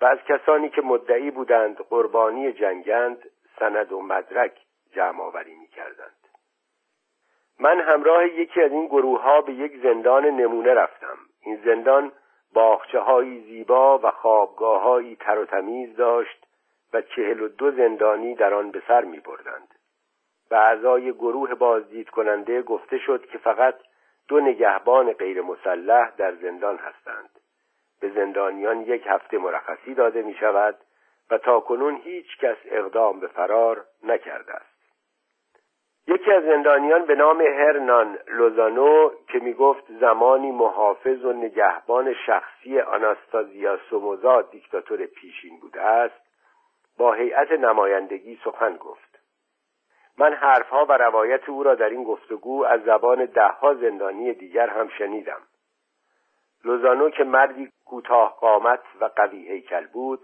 و 0.01 0.05
از 0.05 0.19
کسانی 0.29 0.69
که 0.69 0.83
مدعی 0.83 1.31
بودند 1.31 1.77
قربانی 1.77 2.53
جنگند 2.53 3.31
سند 3.59 3.93
و 3.93 4.01
مدرک 4.01 4.53
جمع 4.93 5.21
آوری 5.21 5.55
می 5.55 5.67
کردند. 5.67 6.15
من 7.61 7.81
همراه 7.81 8.27
یکی 8.27 8.63
از 8.63 8.73
این 8.73 8.87
گروه 8.87 9.23
ها 9.23 9.41
به 9.41 9.53
یک 9.53 9.83
زندان 9.83 10.27
نمونه 10.27 10.75
رفتم 10.75 11.17
این 11.43 11.61
زندان 11.65 12.13
باخچه 12.55 12.99
های 12.99 13.41
زیبا 13.41 13.99
و 13.99 14.11
خوابگاه 14.11 14.83
های 14.83 15.17
تر 15.17 15.39
و 15.39 15.45
تمیز 15.45 15.97
داشت 15.97 16.47
و 16.93 17.03
چهل 17.03 17.41
و 17.41 17.49
دو 17.49 17.71
زندانی 17.71 18.35
در 18.35 18.55
آن 18.55 18.71
به 18.71 18.83
سر 18.89 19.05
می 19.05 19.21
بردند. 19.21 19.75
به 20.51 20.57
اعضای 20.57 21.13
گروه 21.13 21.55
بازدید 21.55 22.11
کننده 22.11 22.63
گفته 22.63 22.99
شد 22.99 23.27
که 23.27 23.39
فقط 23.39 23.75
دو 24.29 24.41
نگهبان 24.41 25.13
غیر 25.13 25.43
مسلح 25.43 26.11
در 26.17 26.35
زندان 26.35 26.77
هستند. 26.77 27.31
به 28.01 28.09
زندانیان 28.09 28.81
یک 28.81 29.07
هفته 29.07 29.39
مرخصی 29.39 29.95
داده 29.95 30.23
می 30.23 30.35
شود 30.35 30.77
و 31.31 31.39
تا 31.39 31.61
کنون 31.61 31.95
هیچ 31.95 32.39
کس 32.39 32.57
اقدام 32.65 33.21
به 33.21 33.27
فرار 33.27 33.85
نکرده 34.03 34.53
است. 34.53 34.79
یکی 36.09 36.33
از 36.33 36.43
زندانیان 36.43 37.05
به 37.05 37.15
نام 37.15 37.41
هرنان 37.41 38.19
لوزانو 38.29 39.11
که 39.29 39.39
می 39.39 39.55
گفت 39.55 39.85
زمانی 40.01 40.51
محافظ 40.51 41.25
و 41.25 41.33
نگهبان 41.33 42.15
شخصی 42.27 42.81
آناستازیا 42.81 43.79
سوموزا 43.91 44.43
دیکتاتور 44.43 45.07
پیشین 45.07 45.61
بوده 45.61 45.83
است 45.83 46.21
با 46.99 47.13
هیئت 47.13 47.53
نمایندگی 47.53 48.41
سخن 48.45 48.77
گفت. 48.77 49.08
من 50.19 50.35
حرفها 50.35 50.85
و 50.85 50.93
روایت 50.93 51.49
او 51.49 51.63
را 51.63 51.75
در 51.75 51.89
این 51.89 52.05
گفتگو 52.05 52.65
از 52.65 52.83
زبان 52.83 53.25
دهها 53.25 53.75
زندانی 53.75 54.35
دیگر 54.35 54.69
هم 54.69 54.89
شنیدم. 54.89 55.41
لوزانو 56.65 57.11
که 57.11 57.25
مردی 57.25 57.73
کوتاه 57.87 58.37
قامت 58.41 58.81
و 59.01 59.05
قوی 59.05 59.49
هیکل 59.49 59.87
بود 59.87 60.21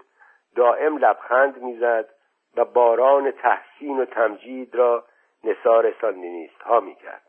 دائم 0.57 0.97
لبخند 0.97 1.63
می‌زد 1.63 2.09
و 2.57 2.65
باران 2.65 3.31
تحسین 3.31 4.01
و 4.01 4.05
تمجید 4.05 4.75
را 4.75 5.05
نصار 5.45 5.95
ساندینیست 6.01 6.63
ها 6.63 6.81
می‌کرد. 6.81 7.23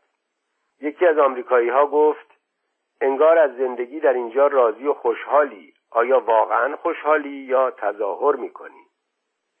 یکی 0.80 1.06
از 1.06 1.18
آمریکایی 1.18 1.68
ها 1.68 1.86
گفت 1.86 2.26
انگار 3.00 3.38
از 3.38 3.56
زندگی 3.56 4.00
در 4.00 4.12
اینجا 4.12 4.46
راضی 4.46 4.86
و 4.86 4.94
خوشحالی 4.94 5.74
آیا 5.90 6.20
واقعا 6.20 6.76
خوشحالی 6.76 7.28
یا 7.28 7.70
تظاهر 7.70 8.36
می‌کنی؟ 8.36 8.86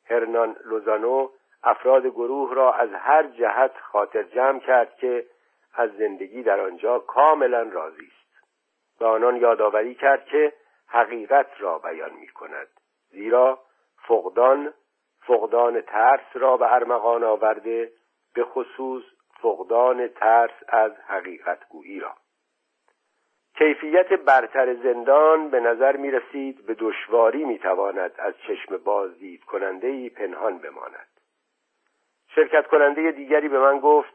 هرنان 0.04 0.56
لوزانو 0.64 1.28
افراد 1.66 2.06
گروه 2.06 2.54
را 2.54 2.72
از 2.72 2.92
هر 2.92 3.22
جهت 3.22 3.72
خاطر 3.80 4.22
جمع 4.22 4.60
کرد 4.60 4.96
که 4.96 5.26
از 5.74 5.90
زندگی 5.96 6.42
در 6.42 6.60
آنجا 6.60 6.98
کاملا 6.98 7.62
راضی 7.62 8.06
است. 8.06 8.26
و 9.00 9.04
آنان 9.04 9.36
یادآوری 9.36 9.94
کرد 9.94 10.24
که 10.24 10.52
حقیقت 10.86 11.46
را 11.58 11.78
بیان 11.78 12.12
می 12.12 12.28
کند 12.28 12.68
زیرا 13.10 13.58
فقدان 14.08 14.72
فقدان 15.26 15.80
ترس 15.80 16.26
را 16.34 16.56
به 16.56 16.72
ارمغان 16.72 17.24
آورده 17.24 17.92
به 18.34 18.44
خصوص 18.44 19.04
فقدان 19.42 20.08
ترس 20.08 20.54
از 20.68 20.92
حقیقت 21.06 21.68
گویی 21.68 22.00
را. 22.00 22.14
کیفیت 23.58 24.12
برتر 24.12 24.74
زندان 24.74 25.50
به 25.50 25.60
نظر 25.60 25.96
می 25.96 26.10
رسید 26.10 26.66
به 26.66 26.74
دشواری 26.74 27.44
می 27.44 27.58
تواند 27.58 28.12
از 28.18 28.34
چشم 28.46 28.76
بازدید 28.76 29.44
کننده 29.44 29.86
ای 29.86 30.10
پنهان 30.10 30.58
بماند. 30.58 31.15
شرکت 32.36 32.66
کننده 32.66 33.10
دیگری 33.10 33.48
به 33.48 33.58
من 33.58 33.80
گفت 33.80 34.14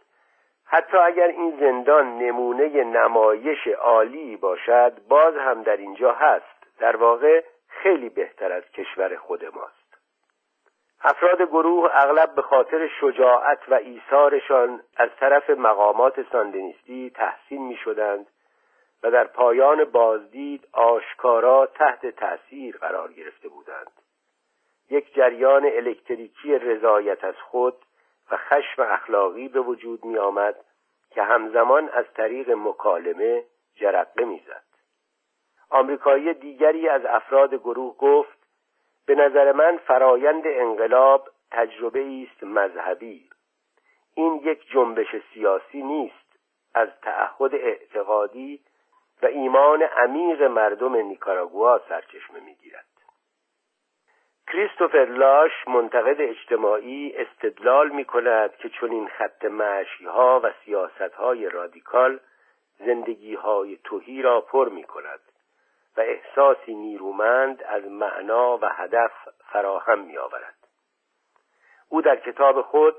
حتی 0.66 0.98
اگر 0.98 1.28
این 1.28 1.58
زندان 1.60 2.18
نمونه 2.18 2.84
نمایش 2.84 3.68
عالی 3.68 4.38
باشد 4.38 4.94
باز 5.10 5.36
هم 5.36 5.64
در 5.64 5.78
اینجا 5.78 6.14
هست. 6.14 6.78
در 6.80 6.96
واقع 6.96 7.44
خیلی 7.68 8.10
بهتر 8.10 8.52
از 8.52 8.64
کشور 8.64 9.16
خود 9.16 9.46
ماست. 9.46 9.98
افراد 11.02 11.42
گروه 11.42 11.90
اغلب 11.94 12.36
به 12.36 12.42
خاطر 12.42 12.88
شجاعت 13.02 13.60
و 13.70 13.74
ایثارشان 13.74 14.82
از 14.98 15.10
طرف 15.20 15.50
مقامات 15.50 16.32
ساندینیستی 16.32 17.10
تحسین 17.10 17.62
می 17.62 17.76
شدند 17.76 18.28
و 19.04 19.12
در 19.12 19.24
پایان 19.24 19.84
بازدید 19.84 20.68
آشکارا 20.72 21.66
تحت 21.66 22.08
تأثیر 22.08 22.78
قرار 22.78 23.14
گرفته 23.14 23.50
بودند. 23.50 23.92
یک 24.90 25.14
جریان 25.14 25.66
الکتریکی 25.66 26.58
رضایت 26.58 27.24
از 27.24 27.36
خود 27.36 27.76
و 28.32 28.38
خشم 28.38 28.82
اخلاقی 28.82 29.48
به 29.48 29.60
وجود 29.60 30.06
می 30.06 30.18
آمد 30.18 30.56
که 31.10 31.24
همزمان 31.24 31.90
از 31.90 32.06
طریق 32.14 32.52
مکالمه 32.52 33.44
جرقه 33.76 34.26
می‌زد. 34.26 34.64
آمریکایی 35.70 36.34
دیگری 36.34 36.90
از 36.90 37.06
افراد 37.06 37.54
گروه 37.54 37.98
گفت 37.98 38.38
به 39.06 39.16
نظر 39.16 39.52
من 39.52 39.78
فرایند 39.78 40.44
انقلاب 40.46 41.30
تجربه 41.52 42.28
است 42.28 42.44
مذهبی 42.44 43.30
این 44.16 44.42
یک 44.44 44.70
جنبش 44.72 45.16
سیاسی 45.34 45.82
نیست 45.82 46.40
از 46.74 46.90
تعهد 47.02 47.56
اعتقادی 47.56 48.62
و 49.22 49.26
ایمان 49.26 49.84
عمیق 49.84 50.44
مردم 50.44 50.96
نیکاراگوا 50.96 51.80
سرچشمه 51.90 52.40
می‌گیرد 52.40 52.86
کریستوفر 54.48 55.06
لاش 55.06 55.52
منتقد 55.68 56.22
اجتماعی 56.22 57.14
استدلال 57.16 57.90
می 57.90 58.06
کند 58.06 58.56
که 58.56 58.70
چون 58.70 58.92
این 58.92 59.08
خط 59.08 59.46
معشی 59.46 60.06
ها 60.06 60.42
و 60.44 60.52
سیاست 60.66 61.14
های 61.14 61.50
رادیکال 61.50 62.20
زندگی 62.80 63.36
های 63.36 63.78
توهی 63.84 64.22
را 64.22 64.42
پر 64.42 64.70
می 64.70 64.84
کند 64.84 65.20
و 65.98 66.02
احساسی 66.02 66.76
نیرومند 66.76 67.64
از 67.64 67.86
معنا 67.86 68.58
و 68.58 68.66
هدف 68.66 69.12
فراهم 69.52 70.00
می 70.00 70.18
آورد. 70.18 70.56
او 71.90 72.02
در 72.02 72.16
کتاب 72.16 72.62
خود 72.62 72.96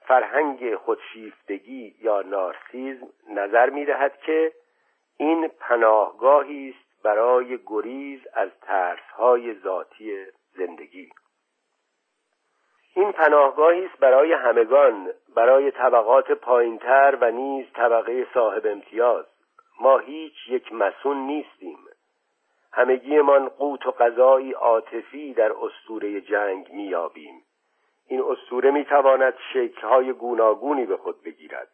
فرهنگ 0.00 0.74
خودشیفتگی 0.74 1.94
یا 2.00 2.22
نارسیزم 2.22 3.06
نظر 3.30 3.70
می 3.70 3.84
دهد 3.84 4.18
که 4.18 4.52
این 5.16 5.48
پناهگاهی 5.48 6.68
است 6.68 7.02
برای 7.02 7.58
گریز 7.66 8.20
از 8.34 8.50
ترسهای 8.60 9.54
ذاتی 9.54 10.26
پناهگاهی 13.12 13.84
است 13.86 13.98
برای 13.98 14.32
همگان 14.32 15.08
برای 15.36 15.70
طبقات 15.70 16.32
پایینتر 16.32 17.18
و 17.20 17.30
نیز 17.30 17.66
طبقه 17.74 18.26
صاحب 18.34 18.66
امتیاز. 18.66 19.24
ما 19.80 19.98
هیچ 19.98 20.34
یک 20.48 20.72
مسون 20.72 21.16
نیستیم. 21.16 21.78
همگیمان 22.72 23.48
قوت 23.48 23.86
و 23.86 23.90
غذایی 23.90 24.52
عاطفی 24.52 25.34
در 25.34 25.52
استوره 25.52 26.20
جنگ 26.20 26.72
میابیم 26.72 27.42
این 28.08 28.22
اسطوره 28.22 28.70
می‌تواند 28.70 29.34
شکلهای 29.52 30.12
گوناگونی 30.12 30.86
به 30.86 30.96
خود 30.96 31.22
بگیرد. 31.22 31.68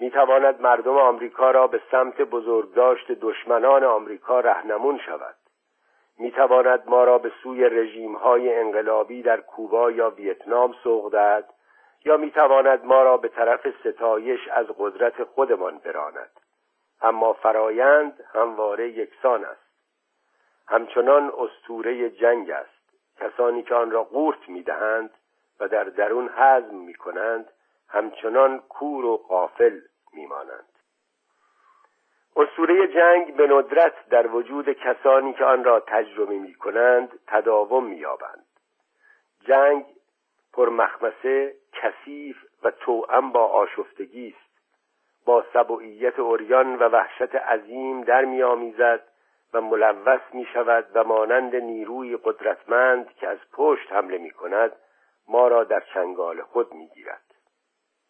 می‌تواند 0.00 0.60
مردم 0.60 0.98
آمریکا 0.98 1.50
را 1.50 1.66
به 1.66 1.80
سمت 1.90 2.22
بزرگداشت 2.22 3.12
دشمنان 3.12 3.84
آمریکا 3.84 4.40
رهنمون 4.40 4.98
شود. 4.98 5.34
می‌تواند 6.18 6.82
ما 6.86 7.04
را 7.04 7.18
به 7.18 7.32
سوی 7.42 7.64
رژیم 7.64 8.14
های 8.14 8.54
انقلابی 8.54 9.22
در 9.22 9.40
کوبا 9.40 9.90
یا 9.90 10.10
ویتنام 10.10 10.74
سوق 10.82 11.12
دهد 11.12 11.54
یا 12.04 12.16
می‌تواند 12.16 12.84
ما 12.84 13.02
را 13.02 13.16
به 13.16 13.28
طرف 13.28 13.66
ستایش 13.80 14.48
از 14.48 14.66
قدرت 14.78 15.24
خودمان 15.24 15.78
براند. 15.78 16.30
اما 17.02 17.32
فرایند 17.32 18.24
همواره 18.34 18.88
یکسان 18.88 19.44
است. 19.44 19.68
همچنان 20.68 21.32
استوره 21.38 22.10
جنگ 22.10 22.50
است. 22.50 22.78
کسانی 23.20 23.62
که 23.62 23.74
آن 23.74 23.90
را 23.90 24.04
قورت 24.04 24.48
می‌دهند 24.48 25.10
و 25.60 25.68
در 25.68 25.84
درون 25.84 26.28
حزم 26.28 26.74
می‌کنند 26.74 27.52
همچنان 27.88 28.58
کور 28.58 29.04
و 29.04 29.16
قافل 29.16 29.80
میمانند. 30.12 30.77
اسطوره 32.38 32.88
جنگ 32.88 33.36
به 33.36 33.46
ندرت 33.46 34.08
در 34.08 34.26
وجود 34.26 34.72
کسانی 34.72 35.32
که 35.32 35.44
آن 35.44 35.64
را 35.64 35.80
تجربه 35.80 36.38
می 36.38 36.54
کنند 36.54 37.18
تداوم 37.26 37.84
می 37.84 37.96
یابند. 37.96 38.46
جنگ 39.46 39.86
پرمخمسه 40.52 41.54
کثیف 41.72 42.36
و 42.62 42.70
توأم 42.70 43.32
با 43.32 43.46
آشفتگی 43.46 44.28
است 44.28 44.48
با 45.26 45.44
سبوعیت 45.52 46.18
اوریان 46.18 46.76
و 46.76 46.88
وحشت 46.88 47.34
عظیم 47.34 48.00
در 48.00 48.24
میآمیزد 48.24 49.02
و 49.54 49.60
ملوث 49.60 50.20
می 50.32 50.46
شود 50.54 50.86
و 50.94 51.04
مانند 51.04 51.56
نیروی 51.56 52.16
قدرتمند 52.16 53.14
که 53.14 53.28
از 53.28 53.38
پشت 53.52 53.92
حمله 53.92 54.18
می 54.18 54.30
کند 54.30 54.72
ما 55.28 55.48
را 55.48 55.64
در 55.64 55.82
چنگال 55.94 56.42
خود 56.42 56.74
می 56.74 56.88
گیرد. 56.88 57.24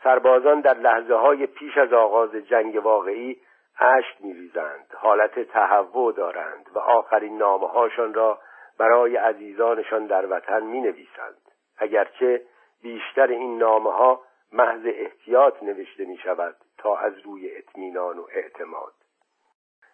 سربازان 0.04 0.60
در 0.60 0.74
لحظه 0.74 1.14
های 1.14 1.46
پیش 1.46 1.78
از 1.78 1.92
آغاز 1.92 2.30
جنگ 2.30 2.84
واقعی 2.84 3.40
اشک 3.80 4.16
میریزند. 4.20 4.86
حالت 4.94 5.40
تهوع 5.40 6.12
دارند 6.12 6.70
و 6.74 6.78
آخرین 6.78 7.38
نامه 7.38 7.68
هاشان 7.68 8.14
را 8.14 8.38
برای 8.78 9.16
عزیزانشان 9.16 10.06
در 10.06 10.26
وطن 10.26 10.62
می 10.62 10.80
نویسند 10.80 11.40
اگرچه 11.78 12.42
بیشتر 12.82 13.26
این 13.26 13.58
نامه 13.58 13.92
ها 13.92 14.20
محض 14.52 14.86
احتیاط 14.86 15.62
نوشته 15.62 16.04
می 16.04 16.16
شود 16.16 16.56
تا 16.78 16.96
از 16.96 17.18
روی 17.18 17.56
اطمینان 17.56 18.18
و 18.18 18.26
اعتماد. 18.32 18.92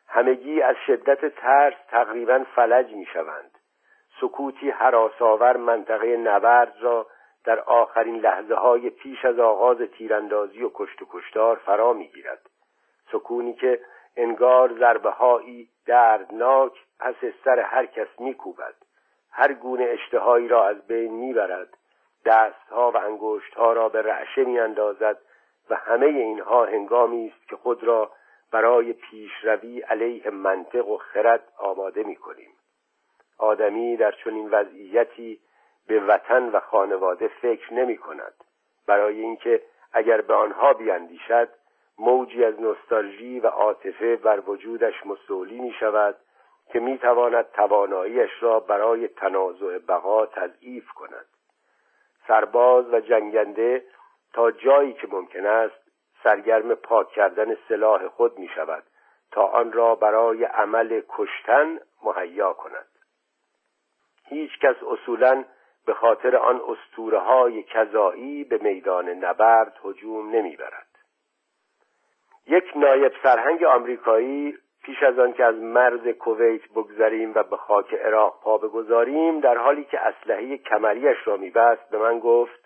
همگی 0.08 0.62
از 0.62 0.76
شدت 0.86 1.34
ترس 1.34 1.74
تقریبا 1.88 2.44
فلج 2.54 2.92
می 2.92 3.06
شوند 3.06 3.50
سکوتی 4.20 4.70
حراساور 4.70 5.56
منطقه 5.56 6.16
نبرد 6.16 6.74
را 6.80 7.06
در 7.44 7.60
آخرین 7.60 8.16
لحظه 8.16 8.54
های 8.54 8.90
پیش 8.90 9.24
از 9.24 9.38
آغاز 9.38 9.78
تیراندازی 9.78 10.62
و 10.62 10.70
کشت 10.74 11.02
و 11.02 11.06
کشتار 11.10 11.56
فرا 11.56 11.92
می 11.92 12.08
گیرد 12.08 12.50
سکونی 13.14 13.54
که 13.54 13.80
انگار 14.16 14.78
ضربه 14.78 15.10
هایی 15.10 15.68
دردناک 15.86 16.72
پس 16.98 17.14
سر 17.44 17.58
هر 17.60 17.86
کس 17.86 18.08
میکوبد. 18.18 18.74
هر 19.30 19.52
گونه 19.52 19.84
اشتهایی 19.84 20.48
را 20.48 20.68
از 20.68 20.86
بین 20.86 21.12
می‌برد. 21.12 21.68
دستها 22.24 22.90
و 22.90 22.96
انگشتها 22.96 23.72
را 23.72 23.88
به 23.88 24.02
رعشه 24.02 24.44
میاندازد 24.44 25.18
و 25.70 25.74
همه 25.74 26.06
اینها 26.06 26.64
هنگامی 26.64 27.32
است 27.36 27.48
که 27.48 27.56
خود 27.56 27.84
را 27.84 28.10
برای 28.52 28.92
پیشروی 28.92 29.80
علیه 29.80 30.30
منطق 30.30 30.88
و 30.88 30.96
خرد 30.96 31.52
آماده 31.58 32.02
می‌کنیم. 32.02 32.50
آدمی 33.38 33.96
در 33.96 34.12
چنین 34.24 34.50
وضعیتی 34.50 35.40
به 35.86 36.00
وطن 36.00 36.48
و 36.48 36.60
خانواده 36.60 37.28
فکر 37.28 37.74
نمی 37.74 37.96
کند 37.96 38.34
برای 38.86 39.20
اینکه 39.20 39.62
اگر 39.92 40.20
به 40.20 40.34
آنها 40.34 40.72
بیاندیشد 40.72 41.48
موجی 41.98 42.44
از 42.44 42.60
نوستالژی 42.60 43.40
و 43.40 43.46
عاطفه 43.46 44.16
بر 44.16 44.40
وجودش 44.46 45.06
مستولی 45.06 45.60
می 45.60 45.72
شود 45.80 46.16
که 46.72 46.80
می 46.80 46.98
تواند 46.98 47.50
تواناییش 47.50 48.30
را 48.40 48.60
برای 48.60 49.08
تنازع 49.08 49.78
بقا 49.78 50.26
تضعیف 50.26 50.88
کند. 50.88 51.26
سرباز 52.28 52.84
و 52.92 53.00
جنگنده 53.00 53.84
تا 54.32 54.50
جایی 54.50 54.92
که 54.92 55.08
ممکن 55.10 55.46
است 55.46 55.84
سرگرم 56.24 56.74
پاک 56.74 57.08
کردن 57.08 57.56
سلاح 57.68 58.08
خود 58.08 58.38
می 58.38 58.48
شود 58.48 58.82
تا 59.30 59.46
آن 59.46 59.72
را 59.72 59.94
برای 59.94 60.44
عمل 60.44 61.02
کشتن 61.08 61.80
مهیا 62.02 62.52
کند. 62.52 62.88
هیچ 64.24 64.58
کس 64.58 64.76
اصولا 64.82 65.44
به 65.86 65.94
خاطر 65.94 66.36
آن 66.36 66.60
استوره 66.68 67.18
های 67.18 67.62
کذایی 67.62 68.44
به 68.44 68.58
میدان 68.58 69.08
نبرد 69.08 69.76
هجوم 69.84 70.30
نمی‌برد. 70.30 70.93
یک 72.46 72.64
نایب 72.76 73.12
سرهنگ 73.22 73.64
آمریکایی 73.64 74.58
پیش 74.82 75.02
از 75.02 75.18
آن 75.18 75.32
که 75.32 75.44
از 75.44 75.54
مرز 75.54 76.08
کویت 76.08 76.68
بگذریم 76.76 77.32
و 77.34 77.42
به 77.42 77.56
خاک 77.56 77.94
عراق 77.94 78.40
پا 78.42 78.58
بگذاریم 78.58 79.40
در 79.40 79.58
حالی 79.58 79.84
که 79.84 80.00
اسلحه 80.00 80.56
کمریش 80.58 81.16
را 81.24 81.36
میبست 81.36 81.90
به 81.90 81.98
من 81.98 82.18
گفت 82.18 82.64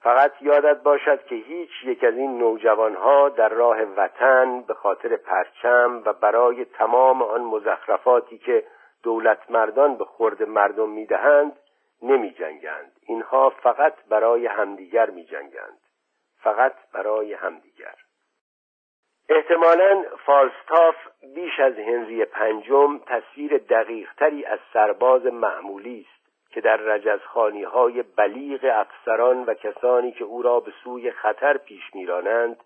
فقط 0.00 0.32
یادت 0.40 0.82
باشد 0.82 1.24
که 1.24 1.34
هیچ 1.34 1.70
یک 1.84 2.04
از 2.04 2.14
این 2.14 2.38
نوجوانها 2.38 3.28
در 3.28 3.48
راه 3.48 3.82
وطن 3.82 4.60
به 4.60 4.74
خاطر 4.74 5.16
پرچم 5.16 6.02
و 6.04 6.12
برای 6.12 6.64
تمام 6.64 7.22
آن 7.22 7.40
مزخرفاتی 7.40 8.38
که 8.38 8.64
دولت 9.02 9.50
مردان 9.50 9.96
به 9.96 10.04
خورد 10.04 10.42
مردم 10.42 10.90
می‌دهند 10.90 11.52
نمی 12.02 12.30
جنگند. 12.30 12.92
اینها 13.06 13.50
فقط 13.50 13.94
برای 14.08 14.46
همدیگر 14.46 15.10
می 15.10 15.24
جنگند. 15.24 15.78
فقط 16.42 16.74
برای 16.92 17.34
همدیگر 17.34 17.94
احتمالا 19.28 20.04
فالستاف 20.26 20.96
بیش 21.34 21.60
از 21.60 21.78
هنری 21.78 22.24
پنجم 22.24 22.98
تصویر 22.98 23.58
دقیقتری 23.58 24.44
از 24.44 24.58
سرباز 24.72 25.26
معمولی 25.26 26.06
است 26.08 26.24
که 26.50 26.60
در 26.60 26.76
رجزخانی 26.76 27.62
های 27.62 28.02
بلیغ 28.02 28.60
افسران 28.72 29.44
و 29.44 29.54
کسانی 29.54 30.12
که 30.12 30.24
او 30.24 30.42
را 30.42 30.60
به 30.60 30.72
سوی 30.84 31.10
خطر 31.10 31.56
پیش 31.56 31.94
میرانند 31.94 32.56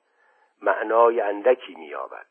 معنای 0.62 1.20
اندکی 1.20 1.74
مییابد. 1.74 2.26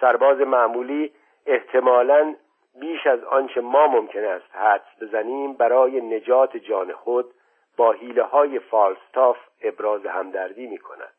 سرباز 0.00 0.40
معمولی 0.40 1.12
احتمالا 1.46 2.34
بیش 2.80 3.06
از 3.06 3.24
آنچه 3.24 3.60
ما 3.60 3.86
ممکن 3.86 4.24
است 4.24 4.56
حدس 4.56 5.02
بزنیم 5.02 5.52
برای 5.52 6.00
نجات 6.00 6.56
جان 6.56 6.92
خود 6.92 7.34
با 7.76 7.92
حیله 7.92 8.22
های 8.22 8.58
فالستاف 8.58 9.38
ابراز 9.62 10.06
همدردی 10.06 10.66
می 10.66 10.78
کند 10.78 11.15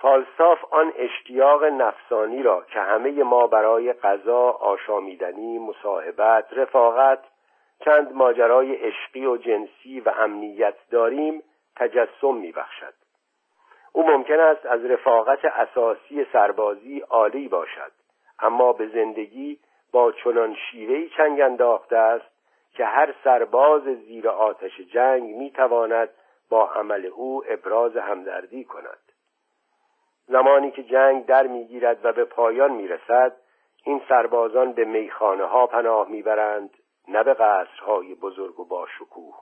فالستاف 0.00 0.64
آن 0.70 0.92
اشتیاق 0.96 1.64
نفسانی 1.64 2.42
را 2.42 2.64
که 2.72 2.80
همه 2.80 3.22
ما 3.22 3.46
برای 3.46 3.92
غذا 3.92 4.50
آشامیدنی 4.50 5.58
مصاحبت 5.58 6.46
رفاقت 6.52 7.18
چند 7.84 8.12
ماجرای 8.12 8.74
عشقی 8.74 9.26
و 9.26 9.36
جنسی 9.36 10.00
و 10.00 10.08
امنیت 10.08 10.74
داریم 10.90 11.42
تجسم 11.76 12.34
میبخشد. 12.34 12.94
او 13.92 14.10
ممکن 14.10 14.40
است 14.40 14.66
از 14.66 14.84
رفاقت 14.84 15.44
اساسی 15.44 16.26
سربازی 16.32 17.00
عالی 17.00 17.48
باشد 17.48 17.92
اما 18.38 18.72
به 18.72 18.86
زندگی 18.86 19.58
با 19.92 20.12
چنان 20.12 20.54
شیوهی 20.54 21.08
چنگ 21.16 21.40
انداخته 21.40 21.96
است 21.96 22.30
که 22.72 22.84
هر 22.84 23.14
سرباز 23.24 23.82
زیر 23.82 24.28
آتش 24.28 24.80
جنگ 24.80 25.36
می‌تواند 25.36 26.08
با 26.50 26.70
عمل 26.70 27.06
او 27.06 27.44
ابراز 27.48 27.96
همدردی 27.96 28.64
کند. 28.64 29.07
زمانی 30.28 30.70
که 30.70 30.82
جنگ 30.82 31.26
در 31.26 31.46
می‌گیرد 31.46 32.04
و 32.04 32.12
به 32.12 32.24
پایان 32.24 32.72
می‌رسد 32.72 33.36
این 33.84 34.02
سربازان 34.08 34.72
به 34.72 34.84
میخانه 34.84 35.44
ها 35.44 35.66
پناه 35.66 36.08
می‌برند 36.08 36.70
نه 37.08 37.24
به 37.24 37.34
قصرهای 37.34 38.14
بزرگ 38.14 38.60
و 38.60 38.64
باشکوه 38.64 39.34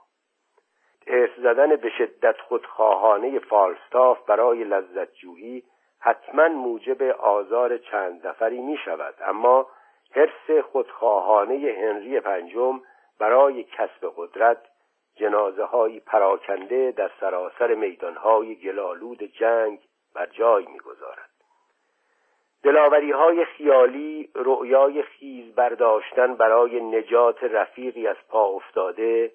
ارث 1.07 1.29
زدن 1.37 1.75
به 1.75 1.89
شدت 1.89 2.41
خودخواهانه 2.41 3.39
فالستاف 3.39 4.25
برای 4.25 4.63
لذت 4.63 5.13
جویی 5.13 5.63
حتما 5.99 6.47
موجب 6.47 7.01
آزار 7.19 7.77
چند 7.77 8.27
نفری 8.27 8.61
می 8.61 8.77
شود 8.85 9.15
اما 9.21 9.67
حرس 10.11 10.63
خودخواهانه 10.71 11.55
هنری 11.55 12.19
پنجم 12.19 12.81
برای 13.19 13.63
کسب 13.63 14.13
قدرت 14.17 14.57
جنازه 15.15 15.63
های 15.63 15.99
پراکنده 15.99 16.91
در 16.91 17.11
سراسر 17.19 17.75
میدان 17.75 18.15
های 18.15 18.55
گلالود 18.55 19.23
جنگ 19.23 19.79
بر 20.17 20.25
جای 20.25 20.65
می‌گذارد. 20.65 21.29
دلاوری 22.63 23.11
های 23.11 23.45
خیالی 23.45 24.29
رؤیای 24.35 25.03
خیز 25.03 25.55
برداشتن 25.55 26.35
برای 26.35 26.81
نجات 26.81 27.43
رفیقی 27.43 28.07
از 28.07 28.15
پا 28.29 28.45
افتاده 28.45 29.31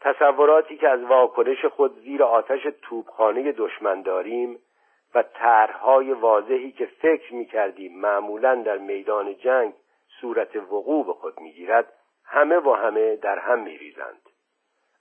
تصوراتی 0.00 0.76
که 0.76 0.88
از 0.88 1.02
واکنش 1.02 1.64
خود 1.64 2.00
زیر 2.00 2.22
آتش 2.22 2.66
توپخانه 2.82 3.52
دشمن 3.52 4.02
داریم 4.02 4.58
و 5.14 5.22
طرحهای 5.22 6.12
واضحی 6.12 6.72
که 6.72 6.86
فکر 6.86 7.34
می 7.34 7.46
کردیم 7.46 8.00
معمولا 8.00 8.54
در 8.54 8.78
میدان 8.78 9.36
جنگ 9.36 9.72
صورت 10.20 10.56
وقوع 10.56 11.06
به 11.06 11.12
خود 11.12 11.40
می‌گیرد 11.40 11.92
همه 12.24 12.56
و 12.56 12.72
همه 12.72 13.16
در 13.16 13.38
هم 13.38 13.62
میریزند. 13.62 14.28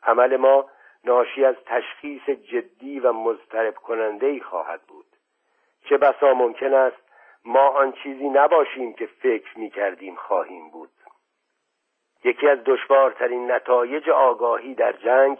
عمل 0.04 0.38
ما 0.38 0.70
ناشی 1.04 1.46
از 1.46 1.56
تشخیص 1.66 2.30
جدی 2.30 3.00
و 3.00 3.12
مضطرب 3.12 3.76
کننده 3.76 4.40
خواهد 4.40 4.82
بود. 4.82 5.06
چه 5.90 5.98
بسا 5.98 6.34
ممکن 6.34 6.74
است 6.74 7.02
ما 7.46 7.68
آن 7.68 7.92
چیزی 7.92 8.30
نباشیم 8.30 8.94
که 8.94 9.06
فکر 9.06 9.60
می 9.60 9.70
کردیم 9.70 10.16
خواهیم 10.16 10.70
بود. 10.70 10.90
یکی 12.24 12.48
از 12.48 12.60
دشوارترین 12.66 13.52
نتایج 13.52 14.10
آگاهی 14.10 14.76
در 14.76 14.92
جنگ 14.92 15.38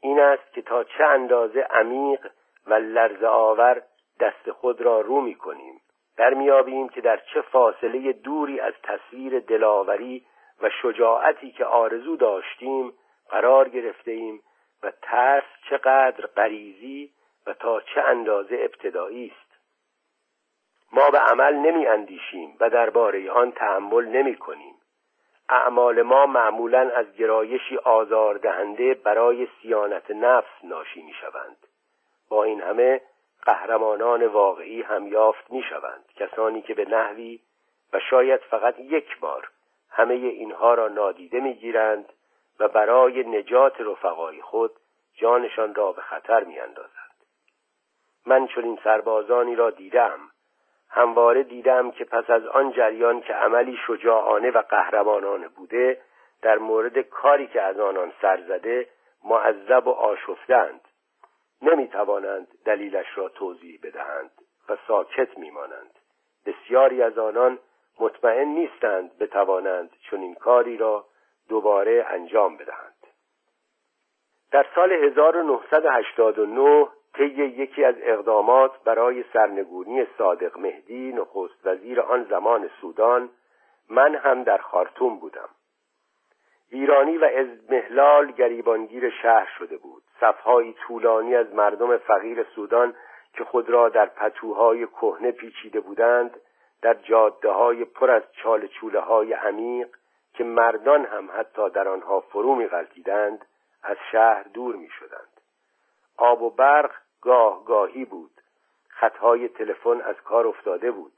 این 0.00 0.20
است 0.20 0.52
که 0.52 0.62
تا 0.62 0.84
چه 0.84 1.04
اندازه 1.04 1.60
عمیق 1.60 2.30
و 2.66 2.74
لرز 2.74 3.24
آور 3.24 3.82
دست 4.20 4.50
خود 4.50 4.80
را 4.80 5.00
رو 5.00 5.20
می 5.20 5.34
کنیم 5.34 5.80
میابیم 6.34 6.88
که 6.88 7.00
در 7.00 7.16
چه 7.16 7.40
فاصله 7.40 8.12
دوری 8.12 8.60
از 8.60 8.74
تصویر 8.82 9.40
دلاوری 9.40 10.26
و 10.62 10.70
شجاعتی 10.82 11.50
که 11.50 11.64
آرزو 11.64 12.16
داشتیم 12.16 12.92
قرار 13.30 13.68
گرفته 13.68 14.10
ایم 14.10 14.40
و 14.82 14.92
ترس 15.02 15.44
چقدر 15.70 16.26
غریزی 16.26 17.12
و 17.46 17.54
تا 17.54 17.80
چه 17.80 18.00
اندازه 18.00 18.54
ابتدایی 18.54 19.26
است. 19.36 19.51
ما 20.92 21.10
به 21.10 21.18
عمل 21.18 21.54
نمی 21.54 21.86
اندیشیم 21.86 22.56
و 22.60 22.70
درباره 22.70 23.30
آن 23.30 23.52
تحمل 23.52 24.04
نمی 24.04 24.36
کنیم. 24.36 24.74
اعمال 25.48 26.02
ما 26.02 26.26
معمولا 26.26 26.90
از 26.90 27.16
گرایشی 27.16 27.76
آزاردهنده 27.76 28.94
برای 28.94 29.48
سیانت 29.62 30.10
نفس 30.10 30.64
ناشی 30.64 31.02
می 31.02 31.12
شوند. 31.12 31.56
با 32.28 32.44
این 32.44 32.60
همه 32.60 33.00
قهرمانان 33.42 34.26
واقعی 34.26 34.82
هم 34.82 35.06
یافت 35.06 35.50
می 35.50 35.62
شوند. 35.62 36.04
کسانی 36.16 36.62
که 36.62 36.74
به 36.74 36.84
نحوی 36.84 37.40
و 37.92 38.00
شاید 38.10 38.40
فقط 38.40 38.78
یک 38.78 39.20
بار 39.20 39.48
همه 39.90 40.14
اینها 40.14 40.74
را 40.74 40.88
نادیده 40.88 41.40
می 41.40 41.54
گیرند 41.54 42.12
و 42.60 42.68
برای 42.68 43.22
نجات 43.22 43.80
رفقای 43.80 44.42
خود 44.42 44.72
جانشان 45.14 45.74
را 45.74 45.92
به 45.92 46.02
خطر 46.02 46.44
می 46.44 46.58
اندازند. 46.58 47.12
من 48.26 48.46
چنین 48.46 48.78
سربازانی 48.84 49.54
را 49.54 49.70
دیدم. 49.70 50.31
همواره 50.94 51.42
دیدم 51.42 51.90
که 51.90 52.04
پس 52.04 52.30
از 52.30 52.46
آن 52.46 52.72
جریان 52.72 53.20
که 53.20 53.34
عملی 53.34 53.78
شجاعانه 53.86 54.50
و 54.50 54.62
قهرمانانه 54.62 55.48
بوده 55.48 56.00
در 56.42 56.58
مورد 56.58 56.98
کاری 56.98 57.46
که 57.46 57.62
از 57.62 57.80
آنان 57.80 58.12
سر 58.22 58.42
زده 58.48 58.88
معذب 59.24 59.86
و 59.86 59.90
آشفتند. 59.90 60.80
نمی 61.62 61.88
توانند 61.88 62.48
دلیلش 62.64 63.06
را 63.14 63.28
توضیح 63.28 63.80
بدهند 63.82 64.30
و 64.68 64.76
ساکت 64.88 65.38
میمانند. 65.38 65.98
بسیاری 66.46 67.02
از 67.02 67.18
آنان 67.18 67.58
مطمئن 68.00 68.48
نیستند 68.48 69.18
بتوانند 69.18 69.90
چنین 70.10 70.34
کاری 70.34 70.76
را 70.76 71.06
دوباره 71.48 72.06
انجام 72.08 72.56
بدهند. 72.56 73.06
در 74.50 74.66
سال 74.74 74.92
1989 74.92 76.88
طی 77.14 77.24
یکی 77.24 77.84
از 77.84 77.94
اقدامات 78.02 78.84
برای 78.84 79.24
سرنگونی 79.32 80.06
صادق 80.18 80.58
مهدی 80.58 81.12
نخست 81.12 81.66
وزیر 81.66 82.00
آن 82.00 82.24
زمان 82.24 82.70
سودان 82.80 83.30
من 83.90 84.14
هم 84.14 84.42
در 84.42 84.58
خارتوم 84.58 85.18
بودم 85.18 85.48
ایرانی 86.70 87.18
و 87.18 87.24
ازمهلال 87.24 88.32
گریبانگیر 88.32 89.10
شهر 89.10 89.48
شده 89.58 89.76
بود 89.76 90.02
صفهایی 90.20 90.72
طولانی 90.72 91.34
از 91.34 91.54
مردم 91.54 91.96
فقیر 91.96 92.42
سودان 92.54 92.94
که 93.32 93.44
خود 93.44 93.70
را 93.70 93.88
در 93.88 94.06
پتوهای 94.06 94.86
کهنه 94.86 95.32
پیچیده 95.32 95.80
بودند 95.80 96.40
در 96.82 96.94
جاده 96.94 97.50
های 97.50 97.84
پر 97.84 98.10
از 98.10 98.22
چال 98.32 98.66
چوله 98.66 99.00
های 99.00 99.32
عمیق 99.32 99.88
که 100.34 100.44
مردان 100.44 101.04
هم 101.04 101.30
حتی 101.36 101.70
در 101.70 101.88
آنها 101.88 102.20
فرو 102.20 102.54
می 102.54 102.68
از 103.82 103.96
شهر 104.12 104.42
دور 104.42 104.76
می 104.76 104.88
شدند. 104.98 105.31
آب 106.22 106.42
و 106.42 106.50
برق 106.50 106.90
گاه 107.20 107.64
گاهی 107.64 108.04
بود. 108.04 108.30
خطهای 108.88 109.48
تلفن 109.48 110.00
از 110.00 110.16
کار 110.16 110.46
افتاده 110.46 110.90
بود. 110.90 111.12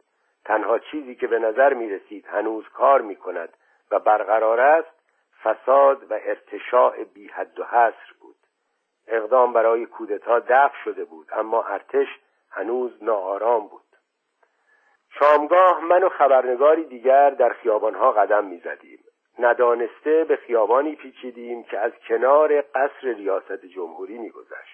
تنها 0.45 0.79
چیزی 0.79 1.15
که 1.15 1.27
به 1.27 1.39
نظر 1.39 1.75
می 1.75 1.91
رسید 1.91 2.27
هنوز 2.27 2.69
کار 2.69 3.01
می 3.01 3.17
کند 3.17 3.49
و 3.91 3.99
برقرار 3.99 4.61
است 4.61 4.95
فساد 5.43 6.11
و 6.11 6.15
ارتشاع 6.23 7.05
بی 7.05 7.29
حد 7.29 7.61
و 7.61 7.65
حصر 7.65 8.15
بود. 8.21 8.37
اقدام 9.09 9.53
برای 9.53 9.87
کودتا 9.87 10.39
دفع 10.39 10.77
شده 10.85 11.05
بود 11.05 11.29
اما 11.33 11.63
ارتش 11.63 12.09
هنوز 12.51 13.03
ناآرام 13.03 13.69
بود. 13.69 13.83
شامگاه 15.19 15.85
من 15.85 16.03
و 16.03 16.09
خبرنگاری 16.09 16.85
دیگر 16.85 17.31
در 17.31 17.53
خیابانها 17.53 18.13
قدم 18.13 18.45
می‌زدیم 18.45 18.99
ندانسته 19.39 20.25
به 20.25 20.37
خیابانی 20.37 20.97
پیچیدیم 20.97 21.63
که 21.63 21.79
از 21.79 21.93
کنار 22.09 22.61
قصر 22.61 23.09
ریاست 23.09 23.65
جمهوری 23.67 24.19
میگذشت 24.19 24.74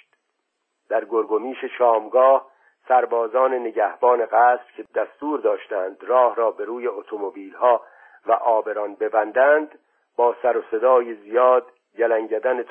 در 0.90 1.04
گرگومیش 1.04 1.64
شامگاه 1.78 2.50
سربازان 2.88 3.54
نگهبان 3.54 4.26
قصر 4.26 4.72
که 4.76 4.84
دستور 4.94 5.40
داشتند 5.40 6.04
راه 6.04 6.34
را 6.34 6.50
به 6.50 6.64
روی 6.64 6.86
اتومبیلها 6.86 7.82
و 8.26 8.32
آبران 8.32 8.94
ببندند 8.94 9.78
با 10.16 10.36
سر 10.42 10.56
و 10.56 10.62
صدای 10.70 11.14
زیاد 11.14 11.72
گلنگدن 11.98 12.64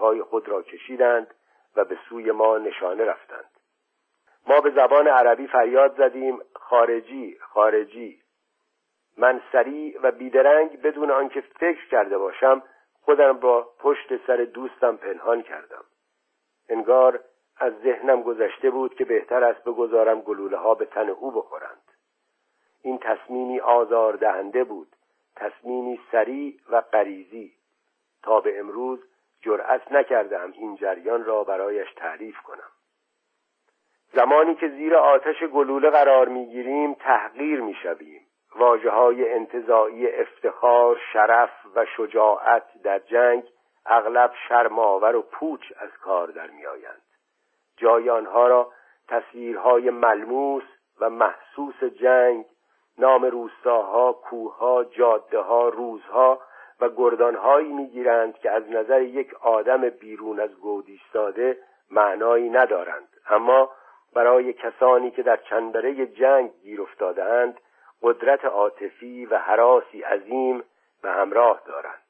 های 0.00 0.22
خود 0.22 0.48
را 0.48 0.62
کشیدند 0.62 1.34
و 1.76 1.84
به 1.84 1.98
سوی 2.08 2.30
ما 2.32 2.58
نشانه 2.58 3.04
رفتند. 3.04 3.50
ما 4.46 4.60
به 4.60 4.70
زبان 4.70 5.08
عربی 5.08 5.46
فریاد 5.46 5.96
زدیم 5.96 6.38
خارجی 6.54 7.38
خارجی. 7.40 8.20
من 9.18 9.42
سریع 9.52 10.00
و 10.02 10.10
بیدرنگ 10.10 10.82
بدون 10.82 11.10
آنکه 11.10 11.40
فکر 11.40 11.88
کرده 11.90 12.18
باشم 12.18 12.62
خودم 13.02 13.40
را 13.40 13.68
پشت 13.78 14.26
سر 14.26 14.36
دوستم 14.36 14.96
پنهان 14.96 15.42
کردم. 15.42 15.84
انگار 16.68 17.20
از 17.58 17.72
ذهنم 17.82 18.22
گذشته 18.22 18.70
بود 18.70 18.94
که 18.94 19.04
بهتر 19.04 19.44
است 19.44 19.64
بگذارم 19.64 20.20
گلوله 20.20 20.56
ها 20.56 20.74
به 20.74 20.84
تن 20.84 21.08
او 21.08 21.30
بخورند. 21.30 21.82
این 22.82 22.98
تصمیمی 22.98 23.60
آزار 23.60 24.16
دهنده 24.16 24.64
بود 24.64 24.88
تصمیمی 25.36 26.00
سریع 26.12 26.56
و 26.70 26.80
غریزی. 26.80 27.52
تا 28.22 28.40
به 28.40 28.58
امروز 28.58 29.04
جرأت 29.40 29.92
نکردم 29.92 30.52
این 30.52 30.76
جریان 30.76 31.24
را 31.24 31.44
برایش 31.44 31.94
تعریف 31.96 32.38
کنم. 32.38 32.70
زمانی 34.12 34.54
که 34.54 34.68
زیر 34.68 34.96
آتش 34.96 35.42
گلوله 35.42 35.90
قرار 35.90 36.28
می‌گیریم 36.28 36.94
تحقیر 36.94 37.60
می‌شویم. 37.60 38.26
واجه 38.56 38.90
های 38.90 39.32
انتظایی 39.32 40.08
افتخار 40.10 41.00
شرف 41.12 41.50
و 41.74 41.86
شجاعت 41.96 42.82
در 42.82 42.98
جنگ 42.98 43.44
اغلب 43.86 44.32
شرماور 44.48 45.16
و 45.16 45.22
پوچ 45.22 45.72
از 45.76 45.90
کار 46.02 46.28
در 46.28 46.50
میآیند. 46.50 47.02
جای 47.76 48.10
آنها 48.10 48.46
را 48.46 48.72
تصویرهای 49.08 49.90
ملموس 49.90 50.64
و 51.00 51.10
محسوس 51.10 51.84
جنگ 51.84 52.44
نام 52.98 53.24
روستاها، 53.24 54.12
کوهها، 54.12 54.84
جاده 54.84 55.38
روزها 55.72 56.40
و 56.80 56.88
گردانهایی 56.88 57.72
می‌گیرند 57.72 58.38
که 58.38 58.50
از 58.50 58.70
نظر 58.70 59.02
یک 59.02 59.34
آدم 59.34 59.88
بیرون 59.88 60.40
از 60.40 60.54
گودیستاده 60.60 61.58
معنایی 61.90 62.50
ندارند. 62.50 63.08
اما 63.30 63.70
برای 64.14 64.52
کسانی 64.52 65.10
که 65.10 65.22
در 65.22 65.36
چنبره 65.36 66.06
جنگ 66.06 66.50
گیر 66.62 66.82
افتادهاند 66.82 67.60
قدرت 68.02 68.44
عاطفی 68.44 69.26
و 69.26 69.38
حراسی 69.38 70.02
عظیم 70.02 70.64
به 71.02 71.10
همراه 71.10 71.62
دارند. 71.66 72.05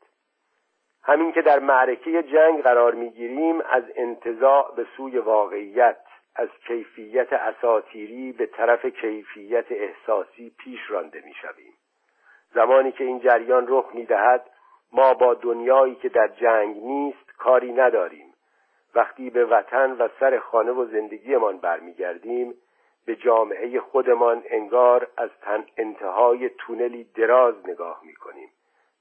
همین 1.07 1.33
که 1.33 1.42
در 1.42 1.59
معرکه 1.59 2.23
جنگ 2.23 2.62
قرار 2.62 2.95
می‌گیریم 2.95 3.61
از 3.61 3.85
انتظاع 3.97 4.75
به 4.77 4.87
سوی 4.97 5.19
واقعیت 5.19 5.97
از 6.37 6.49
کیفیت 6.66 7.33
اساتیری 7.33 8.33
به 8.33 8.47
طرف 8.47 8.87
کیفیت 8.87 9.73
احساسی 9.73 10.53
پیش 10.59 10.81
رانده 10.88 11.23
می‌شویم. 11.25 11.73
زمانی 12.55 12.92
که 12.92 13.05
این 13.05 13.21
جریان 13.21 13.66
رخ 13.69 13.90
می‌دهد 13.95 14.51
ما 14.92 15.14
با 15.14 15.35
دنیایی 15.35 15.95
که 15.95 16.09
در 16.09 16.29
جنگ 16.29 16.77
نیست 16.77 17.37
کاری 17.38 17.73
نداریم. 17.73 18.35
وقتی 18.95 19.31
به 19.31 19.45
وطن 19.45 19.90
و 19.90 20.09
سر 20.21 20.38
خانه 20.38 20.73
و 20.73 20.85
زندگیمان 20.85 21.59
برمیگردیم 21.59 22.55
به 23.07 23.16
جامعه 23.16 23.81
خودمان 23.81 24.42
انگار 24.51 25.09
از 25.16 25.31
تن 25.42 25.66
انتهای 25.77 26.49
تونلی 26.49 27.05
دراز 27.05 27.55
نگاه 27.69 28.01
می‌کنیم. 28.05 28.49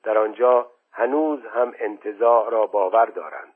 در 0.04 0.18
آنجا 0.18 0.68
هنوز 0.96 1.46
هم 1.46 1.74
انتظار 1.80 2.52
را 2.52 2.66
باور 2.66 3.06
دارند. 3.06 3.54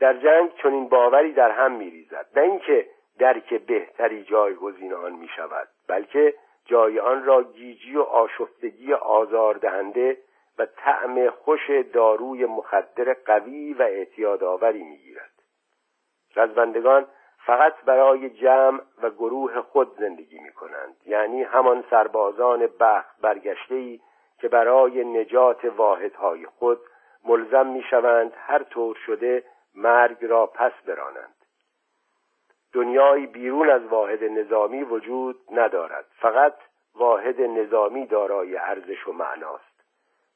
در 0.00 0.14
جنگ 0.14 0.52
چنین 0.62 0.88
باوری 0.88 1.32
در 1.32 1.50
هم 1.50 1.72
میریزد. 1.72 2.26
نه 2.36 2.42
اینکه 2.42 2.86
درک 3.18 3.54
بهتری 3.54 4.24
جایگزین 4.24 4.94
آن 4.94 5.12
می 5.12 5.28
شود 5.36 5.68
بلکه 5.88 6.34
جای 6.64 7.00
آن 7.00 7.24
را 7.24 7.42
گیجی 7.42 7.96
و 7.96 8.02
آشفتگی 8.02 8.94
آزاردهنده 8.94 10.18
و 10.58 10.66
طعم 10.66 11.30
خوش 11.30 11.70
داروی 11.92 12.46
مخدر 12.46 13.16
قوی 13.26 13.74
و 13.74 13.82
اعتیادآوری 13.82 14.82
می‌گیرد. 14.82 15.32
رزبندگان 16.36 17.06
فقط 17.46 17.74
برای 17.84 18.30
جمع 18.30 18.80
و 19.02 19.10
گروه 19.10 19.60
خود 19.60 19.96
زندگی 19.98 20.38
می 20.38 20.52
کنند 20.52 20.96
یعنی 21.06 21.42
همان 21.42 21.84
سربازان 21.90 22.68
بخت 22.80 23.20
برگشته 23.20 23.74
ای 23.74 24.00
که 24.42 24.48
برای 24.48 25.04
نجات 25.04 25.64
واحدهای 25.64 26.46
خود 26.46 26.80
ملزم 27.24 27.66
می 27.66 27.82
شوند 27.90 28.32
هر 28.36 28.62
طور 28.62 28.96
شده 29.06 29.44
مرگ 29.74 30.24
را 30.24 30.46
پس 30.46 30.72
برانند. 30.86 31.34
دنیای 32.72 33.26
بیرون 33.26 33.70
از 33.70 33.84
واحد 33.84 34.24
نظامی 34.24 34.82
وجود 34.82 35.36
ندارد. 35.50 36.06
فقط 36.20 36.54
واحد 36.94 37.40
نظامی 37.40 38.06
دارای 38.06 38.56
ارزش 38.56 39.08
و 39.08 39.12
معناست. 39.12 39.84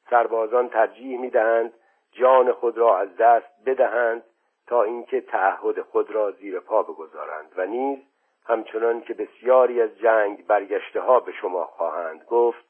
سربازان 0.09 0.69
ترجیح 0.69 1.19
می‌دهند 1.19 1.73
جان 2.11 2.51
خود 2.51 2.77
را 2.77 2.97
از 2.97 3.17
دست 3.17 3.65
بدهند 3.65 4.23
تا 4.67 4.83
اینکه 4.83 5.21
تعهد 5.21 5.81
خود 5.81 6.11
را 6.11 6.31
زیر 6.31 6.59
پا 6.59 6.83
بگذارند 6.83 7.51
و 7.57 7.65
نیز 7.65 7.99
همچنان 8.45 9.01
که 9.01 9.13
بسیاری 9.13 9.81
از 9.81 9.97
جنگ 9.97 10.47
برگشته 10.47 10.99
ها 10.99 11.19
به 11.19 11.31
شما 11.31 11.65
خواهند 11.65 12.23
گفت 12.23 12.66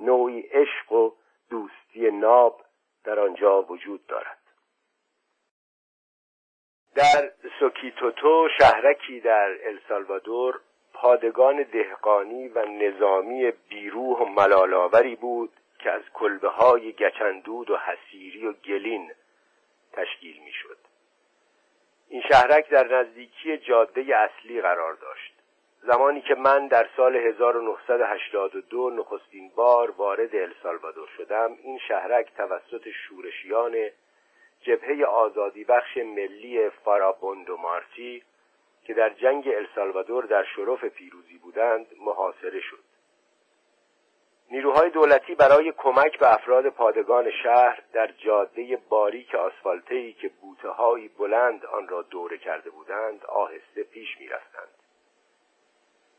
نوعی 0.00 0.40
عشق 0.40 0.92
و 0.92 1.12
دوستی 1.50 2.10
ناب 2.10 2.64
در 3.04 3.20
آنجا 3.20 3.62
وجود 3.62 4.06
دارد 4.06 4.38
در 6.94 7.32
سوکیتوتو 7.58 8.48
شهرکی 8.58 9.20
در 9.20 9.56
السالوادور 9.62 10.60
پادگان 10.92 11.62
دهقانی 11.62 12.48
و 12.48 12.64
نظامی 12.64 13.50
بیروح 13.50 14.18
و 14.18 14.24
ملالاوری 14.24 15.16
بود 15.16 15.52
که 15.78 15.90
از 15.90 16.02
کلبه 16.14 16.48
های 16.48 16.92
گچندود 16.92 17.70
و 17.70 17.76
حسیری 17.76 18.46
و 18.46 18.52
گلین 18.52 19.12
تشکیل 19.92 20.42
می 20.42 20.52
شد. 20.52 20.78
این 22.08 22.22
شهرک 22.22 22.68
در 22.68 23.00
نزدیکی 23.00 23.58
جاده 23.58 24.16
اصلی 24.16 24.60
قرار 24.60 24.94
داشت 24.94 25.37
زمانی 25.82 26.20
که 26.20 26.34
من 26.34 26.66
در 26.66 26.88
سال 26.96 27.16
1982 27.16 28.90
نخستین 28.90 29.50
بار 29.56 29.90
وارد 29.90 30.36
السالوادور 30.36 31.08
شدم 31.16 31.58
این 31.62 31.78
شهرک 31.78 32.34
توسط 32.36 32.88
شورشیان 32.90 33.90
جبهه 34.60 35.04
آزادی 35.04 35.64
بخش 35.64 35.96
ملی 35.96 36.70
فارابوندو 36.70 37.56
مارتی 37.56 38.22
که 38.84 38.94
در 38.94 39.10
جنگ 39.10 39.48
السالوادور 39.48 40.24
در 40.24 40.44
شرف 40.56 40.84
پیروزی 40.84 41.38
بودند 41.38 41.86
محاصره 42.00 42.60
شد 42.60 42.84
نیروهای 44.50 44.90
دولتی 44.90 45.34
برای 45.34 45.72
کمک 45.72 46.18
به 46.18 46.34
افراد 46.34 46.68
پادگان 46.68 47.30
شهر 47.42 47.82
در 47.92 48.06
جاده 48.06 48.78
باریک 48.88 49.34
آسفالتهی 49.34 50.12
که 50.12 50.28
بوته 50.28 50.68
بلند 51.18 51.66
آن 51.66 51.88
را 51.88 52.02
دوره 52.02 52.38
کرده 52.38 52.70
بودند 52.70 53.24
آهسته 53.24 53.82
پیش 53.82 54.20
می 54.20 54.28
رفتند. 54.28 54.77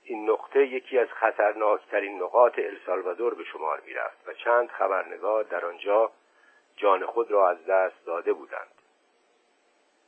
این 0.09 0.29
نقطه 0.29 0.65
یکی 0.65 0.99
از 0.99 1.07
خطرناکترین 1.07 2.23
نقاط 2.23 2.59
السالوادور 2.59 3.33
به 3.33 3.43
شمار 3.43 3.81
می 3.85 3.93
رفت 3.93 4.27
و 4.27 4.33
چند 4.33 4.69
خبرنگار 4.69 5.43
در 5.43 5.65
آنجا 5.65 6.11
جان 6.75 7.05
خود 7.05 7.31
را 7.31 7.49
از 7.49 7.65
دست 7.65 8.05
داده 8.05 8.33
بودند. 8.33 8.71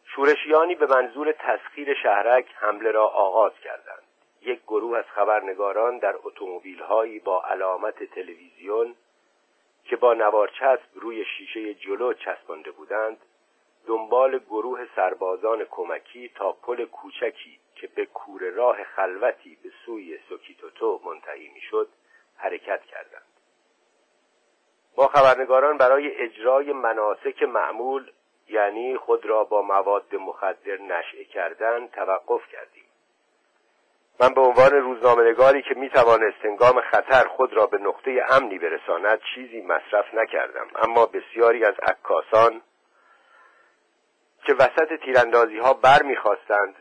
شورشیانی 0.03 0.75
به 0.75 0.85
منظور 0.85 1.31
تسخیر 1.31 1.93
شهرک 1.93 2.45
حمله 2.55 2.91
را 2.91 3.07
آغاز 3.07 3.51
کردند. 3.63 4.03
یک 4.41 4.61
گروه 4.63 4.97
از 4.97 5.05
خبرنگاران 5.05 5.97
در 5.97 6.15
اتومبیل‌هایی 6.23 7.19
با 7.19 7.43
علامت 7.43 8.03
تلویزیون 8.03 8.95
که 9.83 9.95
با 9.95 10.13
نوارچسب 10.13 10.89
روی 10.93 11.25
شیشه 11.25 11.73
جلو 11.73 12.13
چسبانده 12.13 12.71
بودند 12.71 13.17
دنبال 13.87 14.39
گروه 14.39 14.87
سربازان 14.95 15.63
کمکی 15.63 16.29
تا 16.29 16.51
پل 16.51 16.85
کوچکی 16.85 17.60
که 17.81 17.87
به 17.87 18.05
کور 18.05 18.41
راه 18.41 18.83
خلوتی 18.83 19.57
به 19.63 19.69
سوی 19.85 20.19
سوکیتوتو 20.29 21.01
منتهی 21.05 21.49
می‌شد 21.53 21.89
حرکت 22.35 22.81
کردند. 22.81 23.25
با 24.95 25.07
خبرنگاران 25.07 25.77
برای 25.77 26.15
اجرای 26.15 26.73
مناسک 26.73 27.43
معمول 27.43 28.11
یعنی 28.49 28.97
خود 28.97 29.25
را 29.25 29.43
با 29.43 29.61
مواد 29.61 30.15
مخدر 30.15 30.77
نشعه 30.77 31.23
کردن 31.23 31.87
توقف 31.87 32.47
کردیم. 32.47 32.85
من 34.19 34.33
به 34.33 34.41
عنوان 34.41 34.71
روزنامهنگاری 34.71 35.61
که 35.61 35.73
می‌توانست 35.75 36.45
هنگام 36.45 36.81
خطر 36.81 37.27
خود 37.27 37.53
را 37.53 37.67
به 37.67 37.77
نقطه 37.77 38.25
امنی 38.29 38.59
برساند 38.59 39.19
چیزی 39.35 39.61
مصرف 39.61 40.13
نکردم. 40.13 40.67
اما 40.75 41.05
بسیاری 41.05 41.65
از 41.65 41.75
عکاسان 41.79 42.61
که 44.45 44.53
وسط 44.53 44.93
تیراندازی 44.93 45.57
ها 45.57 45.73
بر 45.73 46.01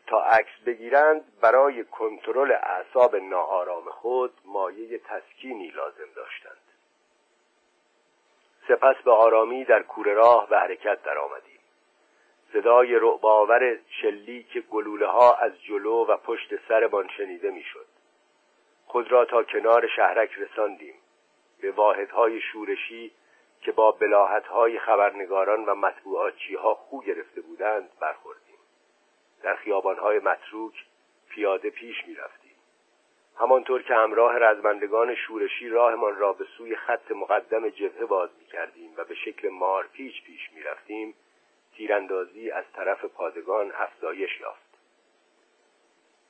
تا 0.06 0.22
عکس 0.22 0.60
بگیرند 0.66 1.40
برای 1.40 1.84
کنترل 1.84 2.52
اعصاب 2.52 3.16
ناآرام 3.16 3.90
خود 3.90 4.32
مایه 4.44 4.98
تسکینی 4.98 5.68
لازم 5.68 6.12
داشتند. 6.16 6.56
سپس 8.68 8.96
به 9.04 9.12
آرامی 9.12 9.64
در 9.64 9.82
کوره 9.82 10.14
راه 10.14 10.48
به 10.48 10.58
حرکت 10.58 11.02
درآمدیم. 11.02 11.60
صدای 12.52 12.94
رعباور 12.94 13.78
شلیک 14.00 14.58
گلوله 14.70 15.06
ها 15.06 15.34
از 15.34 15.62
جلو 15.62 16.06
و 16.06 16.16
پشت 16.16 16.68
سرمان 16.68 17.08
شنیده 17.16 17.50
می‌شد. 17.50 17.86
خود 18.86 19.12
را 19.12 19.24
تا 19.24 19.42
کنار 19.42 19.86
شهرک 19.96 20.30
رساندیم. 20.38 20.94
به 21.60 21.70
واحدهای 21.70 22.40
شورشی 22.40 23.12
که 23.60 23.72
با 23.72 23.96
های 24.50 24.78
خبرنگاران 24.78 25.64
و 25.64 25.74
مطبوعاتچی 25.74 26.54
ها 26.54 26.74
خو 26.74 27.00
گرفته 27.00 27.40
بودند 27.40 27.90
برخوردیم. 28.00 28.58
در 29.42 29.56
های 30.00 30.18
متروک 30.18 30.84
پیاده 31.28 31.70
پیش 31.70 32.06
می 32.06 32.14
رفتیم 32.14 32.50
همانطور 33.40 33.82
که 33.82 33.94
همراه 33.94 34.38
رزمندگان 34.38 35.14
شورشی 35.14 35.68
راهمان 35.68 36.16
را 36.16 36.32
به 36.32 36.44
سوی 36.56 36.76
خط 36.76 37.10
مقدم 37.10 37.68
جبهه 37.68 38.04
باز 38.04 38.30
می 38.38 38.46
کردیم 38.46 38.92
و 38.96 39.04
به 39.04 39.14
شکل 39.14 39.48
مار 39.48 39.86
پیچ 39.92 40.24
پیش 40.24 40.52
می 40.52 40.62
رفتیم 40.62 41.14
تیراندازی 41.76 42.50
از 42.50 42.64
طرف 42.72 43.04
پادگان 43.04 43.72
افزایش 43.74 44.40
یافت. 44.40 44.70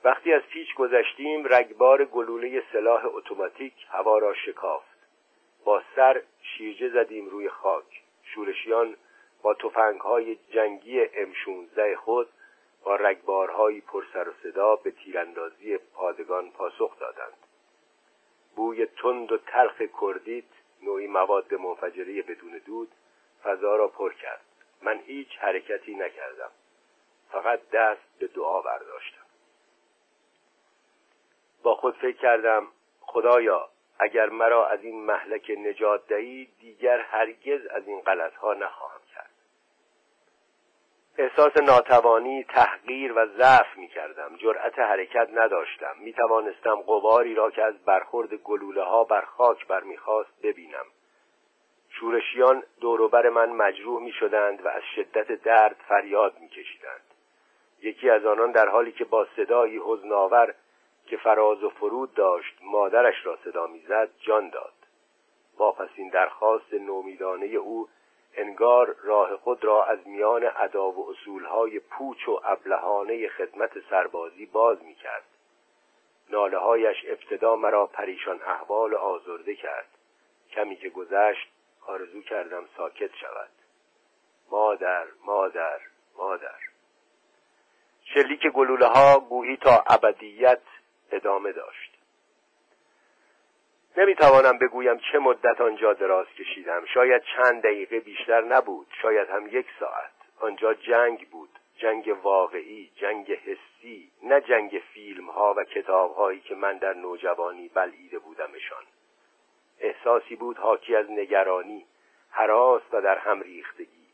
وقتی 0.04 0.32
از 0.32 0.42
پیچ 0.42 0.74
گذشتیم 0.74 1.46
رگبار 1.46 2.04
گلوله 2.04 2.62
سلاح 2.72 3.06
اتوماتیک 3.06 3.74
هوا 3.88 4.18
را 4.18 4.34
شکافت 4.34 4.89
با 5.64 5.82
سر 5.96 6.22
شیرجه 6.42 6.88
زدیم 6.88 7.28
روی 7.28 7.48
خاک. 7.48 8.02
شورشیان 8.22 8.96
با 9.42 9.56
های 10.00 10.38
جنگی 10.50 11.06
ام16 11.06 11.94
خود 11.96 12.28
با 12.84 12.96
رگبارهایی 12.96 13.80
پر 13.80 14.04
سر 14.12 14.28
و 14.28 14.32
صدا 14.42 14.76
به 14.76 14.90
تیراندازی 14.90 15.78
پادگان 15.78 16.50
پاسخ 16.50 16.98
دادند. 16.98 17.36
بوی 18.56 18.86
تند 18.86 19.32
و 19.32 19.38
تلخ 19.38 19.82
کردیت 20.00 20.44
نوعی 20.82 21.06
مواد 21.06 21.54
منفجره 21.54 22.22
بدون 22.22 22.60
دود 22.66 22.92
فضا 23.42 23.76
را 23.76 23.88
پر 23.88 24.12
کرد. 24.12 24.40
من 24.82 24.98
هیچ 24.98 25.28
حرکتی 25.38 25.94
نکردم. 25.94 26.50
فقط 27.32 27.70
دست 27.70 28.18
به 28.18 28.26
دعا 28.26 28.62
برداشتم. 28.62 29.26
با 31.62 31.74
خود 31.74 31.94
فکر 31.94 32.16
کردم 32.16 32.66
خدایا 33.00 33.68
اگر 34.02 34.28
مرا 34.28 34.66
از 34.66 34.84
این 34.84 35.04
محلک 35.04 35.50
نجات 35.50 36.06
دهی 36.06 36.48
دیگر 36.60 37.00
هرگز 37.00 37.66
از 37.66 37.88
این 37.88 38.00
غلطها 38.00 38.54
نخواهم 38.54 39.00
کرد. 39.14 39.30
احساس 41.18 41.56
ناتوانی 41.56 42.44
تحقیر 42.44 43.12
و 43.12 43.26
ضعف 43.26 43.76
می 43.76 43.88
کردم 43.88 44.36
جرأت 44.36 44.78
حرکت 44.78 45.28
نداشتم. 45.34 45.94
می 45.98 46.12
توانستم 46.12 46.74
قواری 46.74 47.34
را 47.34 47.50
که 47.50 47.62
از 47.62 47.84
برخورد 47.84 48.34
گلوله 48.34 48.82
ها 48.82 49.04
بر 49.04 49.20
خاک 49.20 49.66
برمیخواست 49.66 50.42
ببینم. 50.42 50.86
شورشیان 51.88 52.62
دوروبر 52.80 53.28
من 53.28 53.48
مجروح 53.48 54.02
می 54.02 54.12
شدند 54.12 54.66
و 54.66 54.68
از 54.68 54.82
شدت 54.96 55.32
درد 55.32 55.76
فریاد 55.88 56.38
می 56.40 56.48
کشیدند. 56.48 57.00
یکی 57.82 58.10
از 58.10 58.26
آنان 58.26 58.52
در 58.52 58.68
حالی 58.68 58.92
که 58.92 59.04
با 59.04 59.26
صدایی 59.36 59.80
حزناور 59.84 60.54
که 61.10 61.16
فراز 61.16 61.64
و 61.64 61.70
فرود 61.70 62.14
داشت 62.14 62.54
مادرش 62.62 63.26
را 63.26 63.38
صدا 63.44 63.66
می‌زد 63.66 64.08
جان 64.20 64.48
داد. 64.48 64.72
واپسین 65.58 66.08
درخواست 66.08 66.74
نومیدانه 66.74 67.46
او 67.46 67.88
انگار 68.34 68.96
راه 69.02 69.36
خود 69.36 69.64
را 69.64 69.84
از 69.84 69.98
میان 70.06 70.50
ادا 70.56 70.90
و 70.90 71.10
اصولهای 71.10 71.78
پوچ 71.80 72.28
و 72.28 72.40
ابلهانه 72.44 73.28
خدمت 73.28 73.70
سربازی 73.90 74.46
باز 74.46 74.82
می 74.82 74.94
کرد 74.94 75.24
ناله 76.30 76.58
هایش 76.58 76.96
ابتدا 77.08 77.56
مرا 77.56 77.86
پریشان 77.86 78.42
احوال 78.42 78.94
آزرده 78.94 79.54
کرد. 79.54 79.88
کمی 80.50 80.76
که 80.76 80.88
گذشت 80.88 81.48
آرزو 81.86 82.22
کردم 82.22 82.64
ساکت 82.76 83.14
شود. 83.14 83.50
مادر 84.50 85.06
مادر 85.24 85.80
مادر. 86.16 86.58
شلیک 88.04 88.46
گلوله 88.46 88.86
ها 88.86 89.20
گویی 89.20 89.56
تا 89.56 89.84
ابدیت 89.86 90.60
ادامه 91.14 91.52
داشت. 91.52 91.96
نمی‌توانم 93.96 94.58
بگویم 94.58 94.98
چه 95.12 95.18
مدت 95.18 95.60
آنجا 95.60 95.92
دراز 95.92 96.26
کشیدم. 96.26 96.84
شاید 96.84 97.22
چند 97.36 97.62
دقیقه 97.62 98.00
بیشتر 98.00 98.40
نبود. 98.40 98.86
شاید 99.02 99.28
هم 99.28 99.46
یک 99.46 99.66
ساعت. 99.80 100.10
آنجا 100.40 100.74
جنگ 100.74 101.28
بود. 101.28 101.50
جنگ 101.76 102.16
واقعی 102.22 102.90
جنگ 102.96 103.32
حسی 103.32 104.10
نه 104.22 104.40
جنگ 104.40 104.82
فیلم 104.92 105.30
ها 105.30 105.54
و 105.56 105.64
کتاب 105.64 106.14
هایی 106.14 106.40
که 106.40 106.54
من 106.54 106.78
در 106.78 106.94
نوجوانی 106.94 107.68
بلعیده 107.68 108.18
بودمشان. 108.18 108.82
احساسی 109.78 110.36
بود 110.36 110.58
حاکی 110.58 110.96
از 110.96 111.10
نگرانی 111.10 111.86
حراس 112.30 112.82
و 112.92 113.00
در 113.02 113.18
هم 113.18 113.40
ریختگی. 113.40 114.06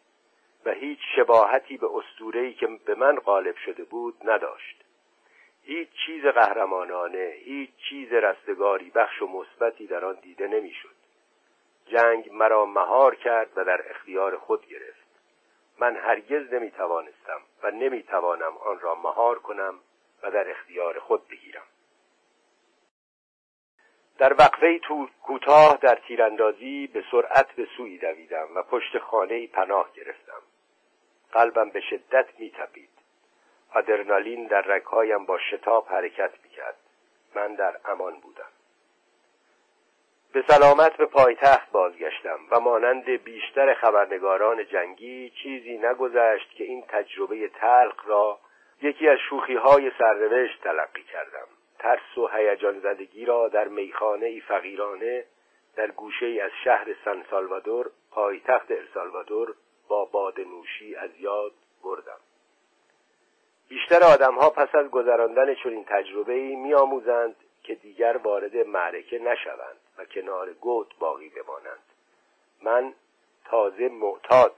و 0.65 0.71
هیچ 0.71 0.99
شباهتی 1.17 1.77
به 1.77 1.87
اسطوره‌ای 1.95 2.55
که 2.55 2.67
به 2.67 2.95
من 2.95 3.19
غالب 3.19 3.57
شده 3.57 3.85
بود 3.85 4.15
نداشت. 4.25 4.85
هیچ 5.67 5.89
چیز 6.07 6.25
قهرمانانه 6.25 7.35
هیچ 7.45 7.71
چیز 7.89 8.13
رستگاری 8.13 8.91
بخش 8.91 9.23
و 9.23 9.27
مثبتی 9.27 9.87
در 9.87 10.05
آن 10.05 10.15
دیده 10.23 10.47
نمی‌شد. 10.47 10.95
جنگ 11.87 12.33
مرا 12.33 12.67
مهار 12.67 13.15
کرد 13.15 13.51
و 13.57 13.65
در 13.65 13.91
اختیار 13.91 14.39
خود 14.39 14.67
گرفت. 14.67 15.07
من 15.79 15.97
هرگز 15.97 16.53
نمی 16.53 16.71
توانستم 16.71 17.41
و 17.63 17.71
نمی 17.71 18.03
توانم 18.03 18.57
آن 18.57 18.81
را 18.81 18.95
مهار 18.95 19.39
کنم 19.39 19.75
و 20.23 20.31
در 20.31 20.51
اختیار 20.51 20.99
خود 20.99 21.29
بگیرم. 21.29 21.67
در 24.19 24.33
وقفه 24.33 24.81
کوتاه 25.23 25.79
در 25.83 25.95
تیراندازی 26.09 26.87
به 26.87 27.05
سرعت 27.11 27.53
به 27.53 27.69
سوی 27.77 27.99
دویدم 27.99 28.49
و 28.55 28.63
پشت 28.63 28.99
خانه 28.99 29.47
پناه 29.47 29.93
گرفتم. 29.95 30.43
قلبم 31.33 31.71
به 31.71 31.81
شدت 31.81 32.27
میتپید. 32.39 32.96
آدرنالین 33.77 34.47
در 34.47 34.61
رگهایم 34.61 35.27
با 35.27 35.39
شتاب 35.39 35.87
حرکت 35.89 36.31
می‌کرد. 36.45 36.77
من 37.35 37.55
در 37.55 37.77
امان 37.85 38.21
بودم. 38.21 38.49
به 40.33 40.45
سلامت 40.49 40.97
به 40.97 41.07
پایتخت 41.07 41.71
بازگشتم 41.71 42.39
و 42.51 42.61
مانند 42.61 43.05
بیشتر 43.05 43.75
خبرنگاران 43.75 44.67
جنگی 44.67 45.31
چیزی 45.31 45.79
نگذشت 45.79 46.51
که 46.51 46.65
این 46.65 46.85
تجربه 46.89 47.49
تلخ 47.49 48.07
را 48.09 48.39
یکی 48.83 49.09
از 49.09 49.19
شوخی 49.31 49.55
های 49.55 49.93
سرنوشت 49.99 50.63
تلقی 50.63 51.03
کردم. 51.03 51.47
ترس 51.79 52.19
و 52.19 52.27
هیجان 52.27 52.81
زدگی 52.81 53.25
را 53.25 53.49
در 53.49 53.69
میخانه 53.69 54.27
ای 54.27 54.41
فقیرانه 54.41 55.25
در 55.77 55.91
گوشه 55.91 56.27
ای 56.27 56.41
از 56.41 56.51
شهر 56.65 56.87
سن 57.05 57.25
سالوادور 57.31 57.91
پایتخت 58.11 58.71
السالوادور 58.71 59.55
با 59.89 60.05
باد 60.05 60.41
نوشی 60.41 60.97
از 60.97 61.11
یاد 61.21 61.53
بردم. 61.85 62.21
بیشتر 63.69 64.05
آدمها 64.05 64.51
پس 64.51 64.75
از 64.75 64.91
گذراندن 64.91 65.55
چنین 65.55 65.85
تجربه 65.85 66.33
ای 66.33 66.57
میآموزند 66.57 67.37
که 67.63 67.75
دیگر 67.75 68.17
وارد 68.17 68.57
معرکه 68.57 69.19
نشوند 69.19 69.77
و 69.99 70.05
کنار 70.05 70.53
گوت 70.53 70.99
باقی 70.99 71.29
بمانند. 71.29 71.83
من 72.63 72.95
تازه 73.45 73.89
معتاد 73.89 74.55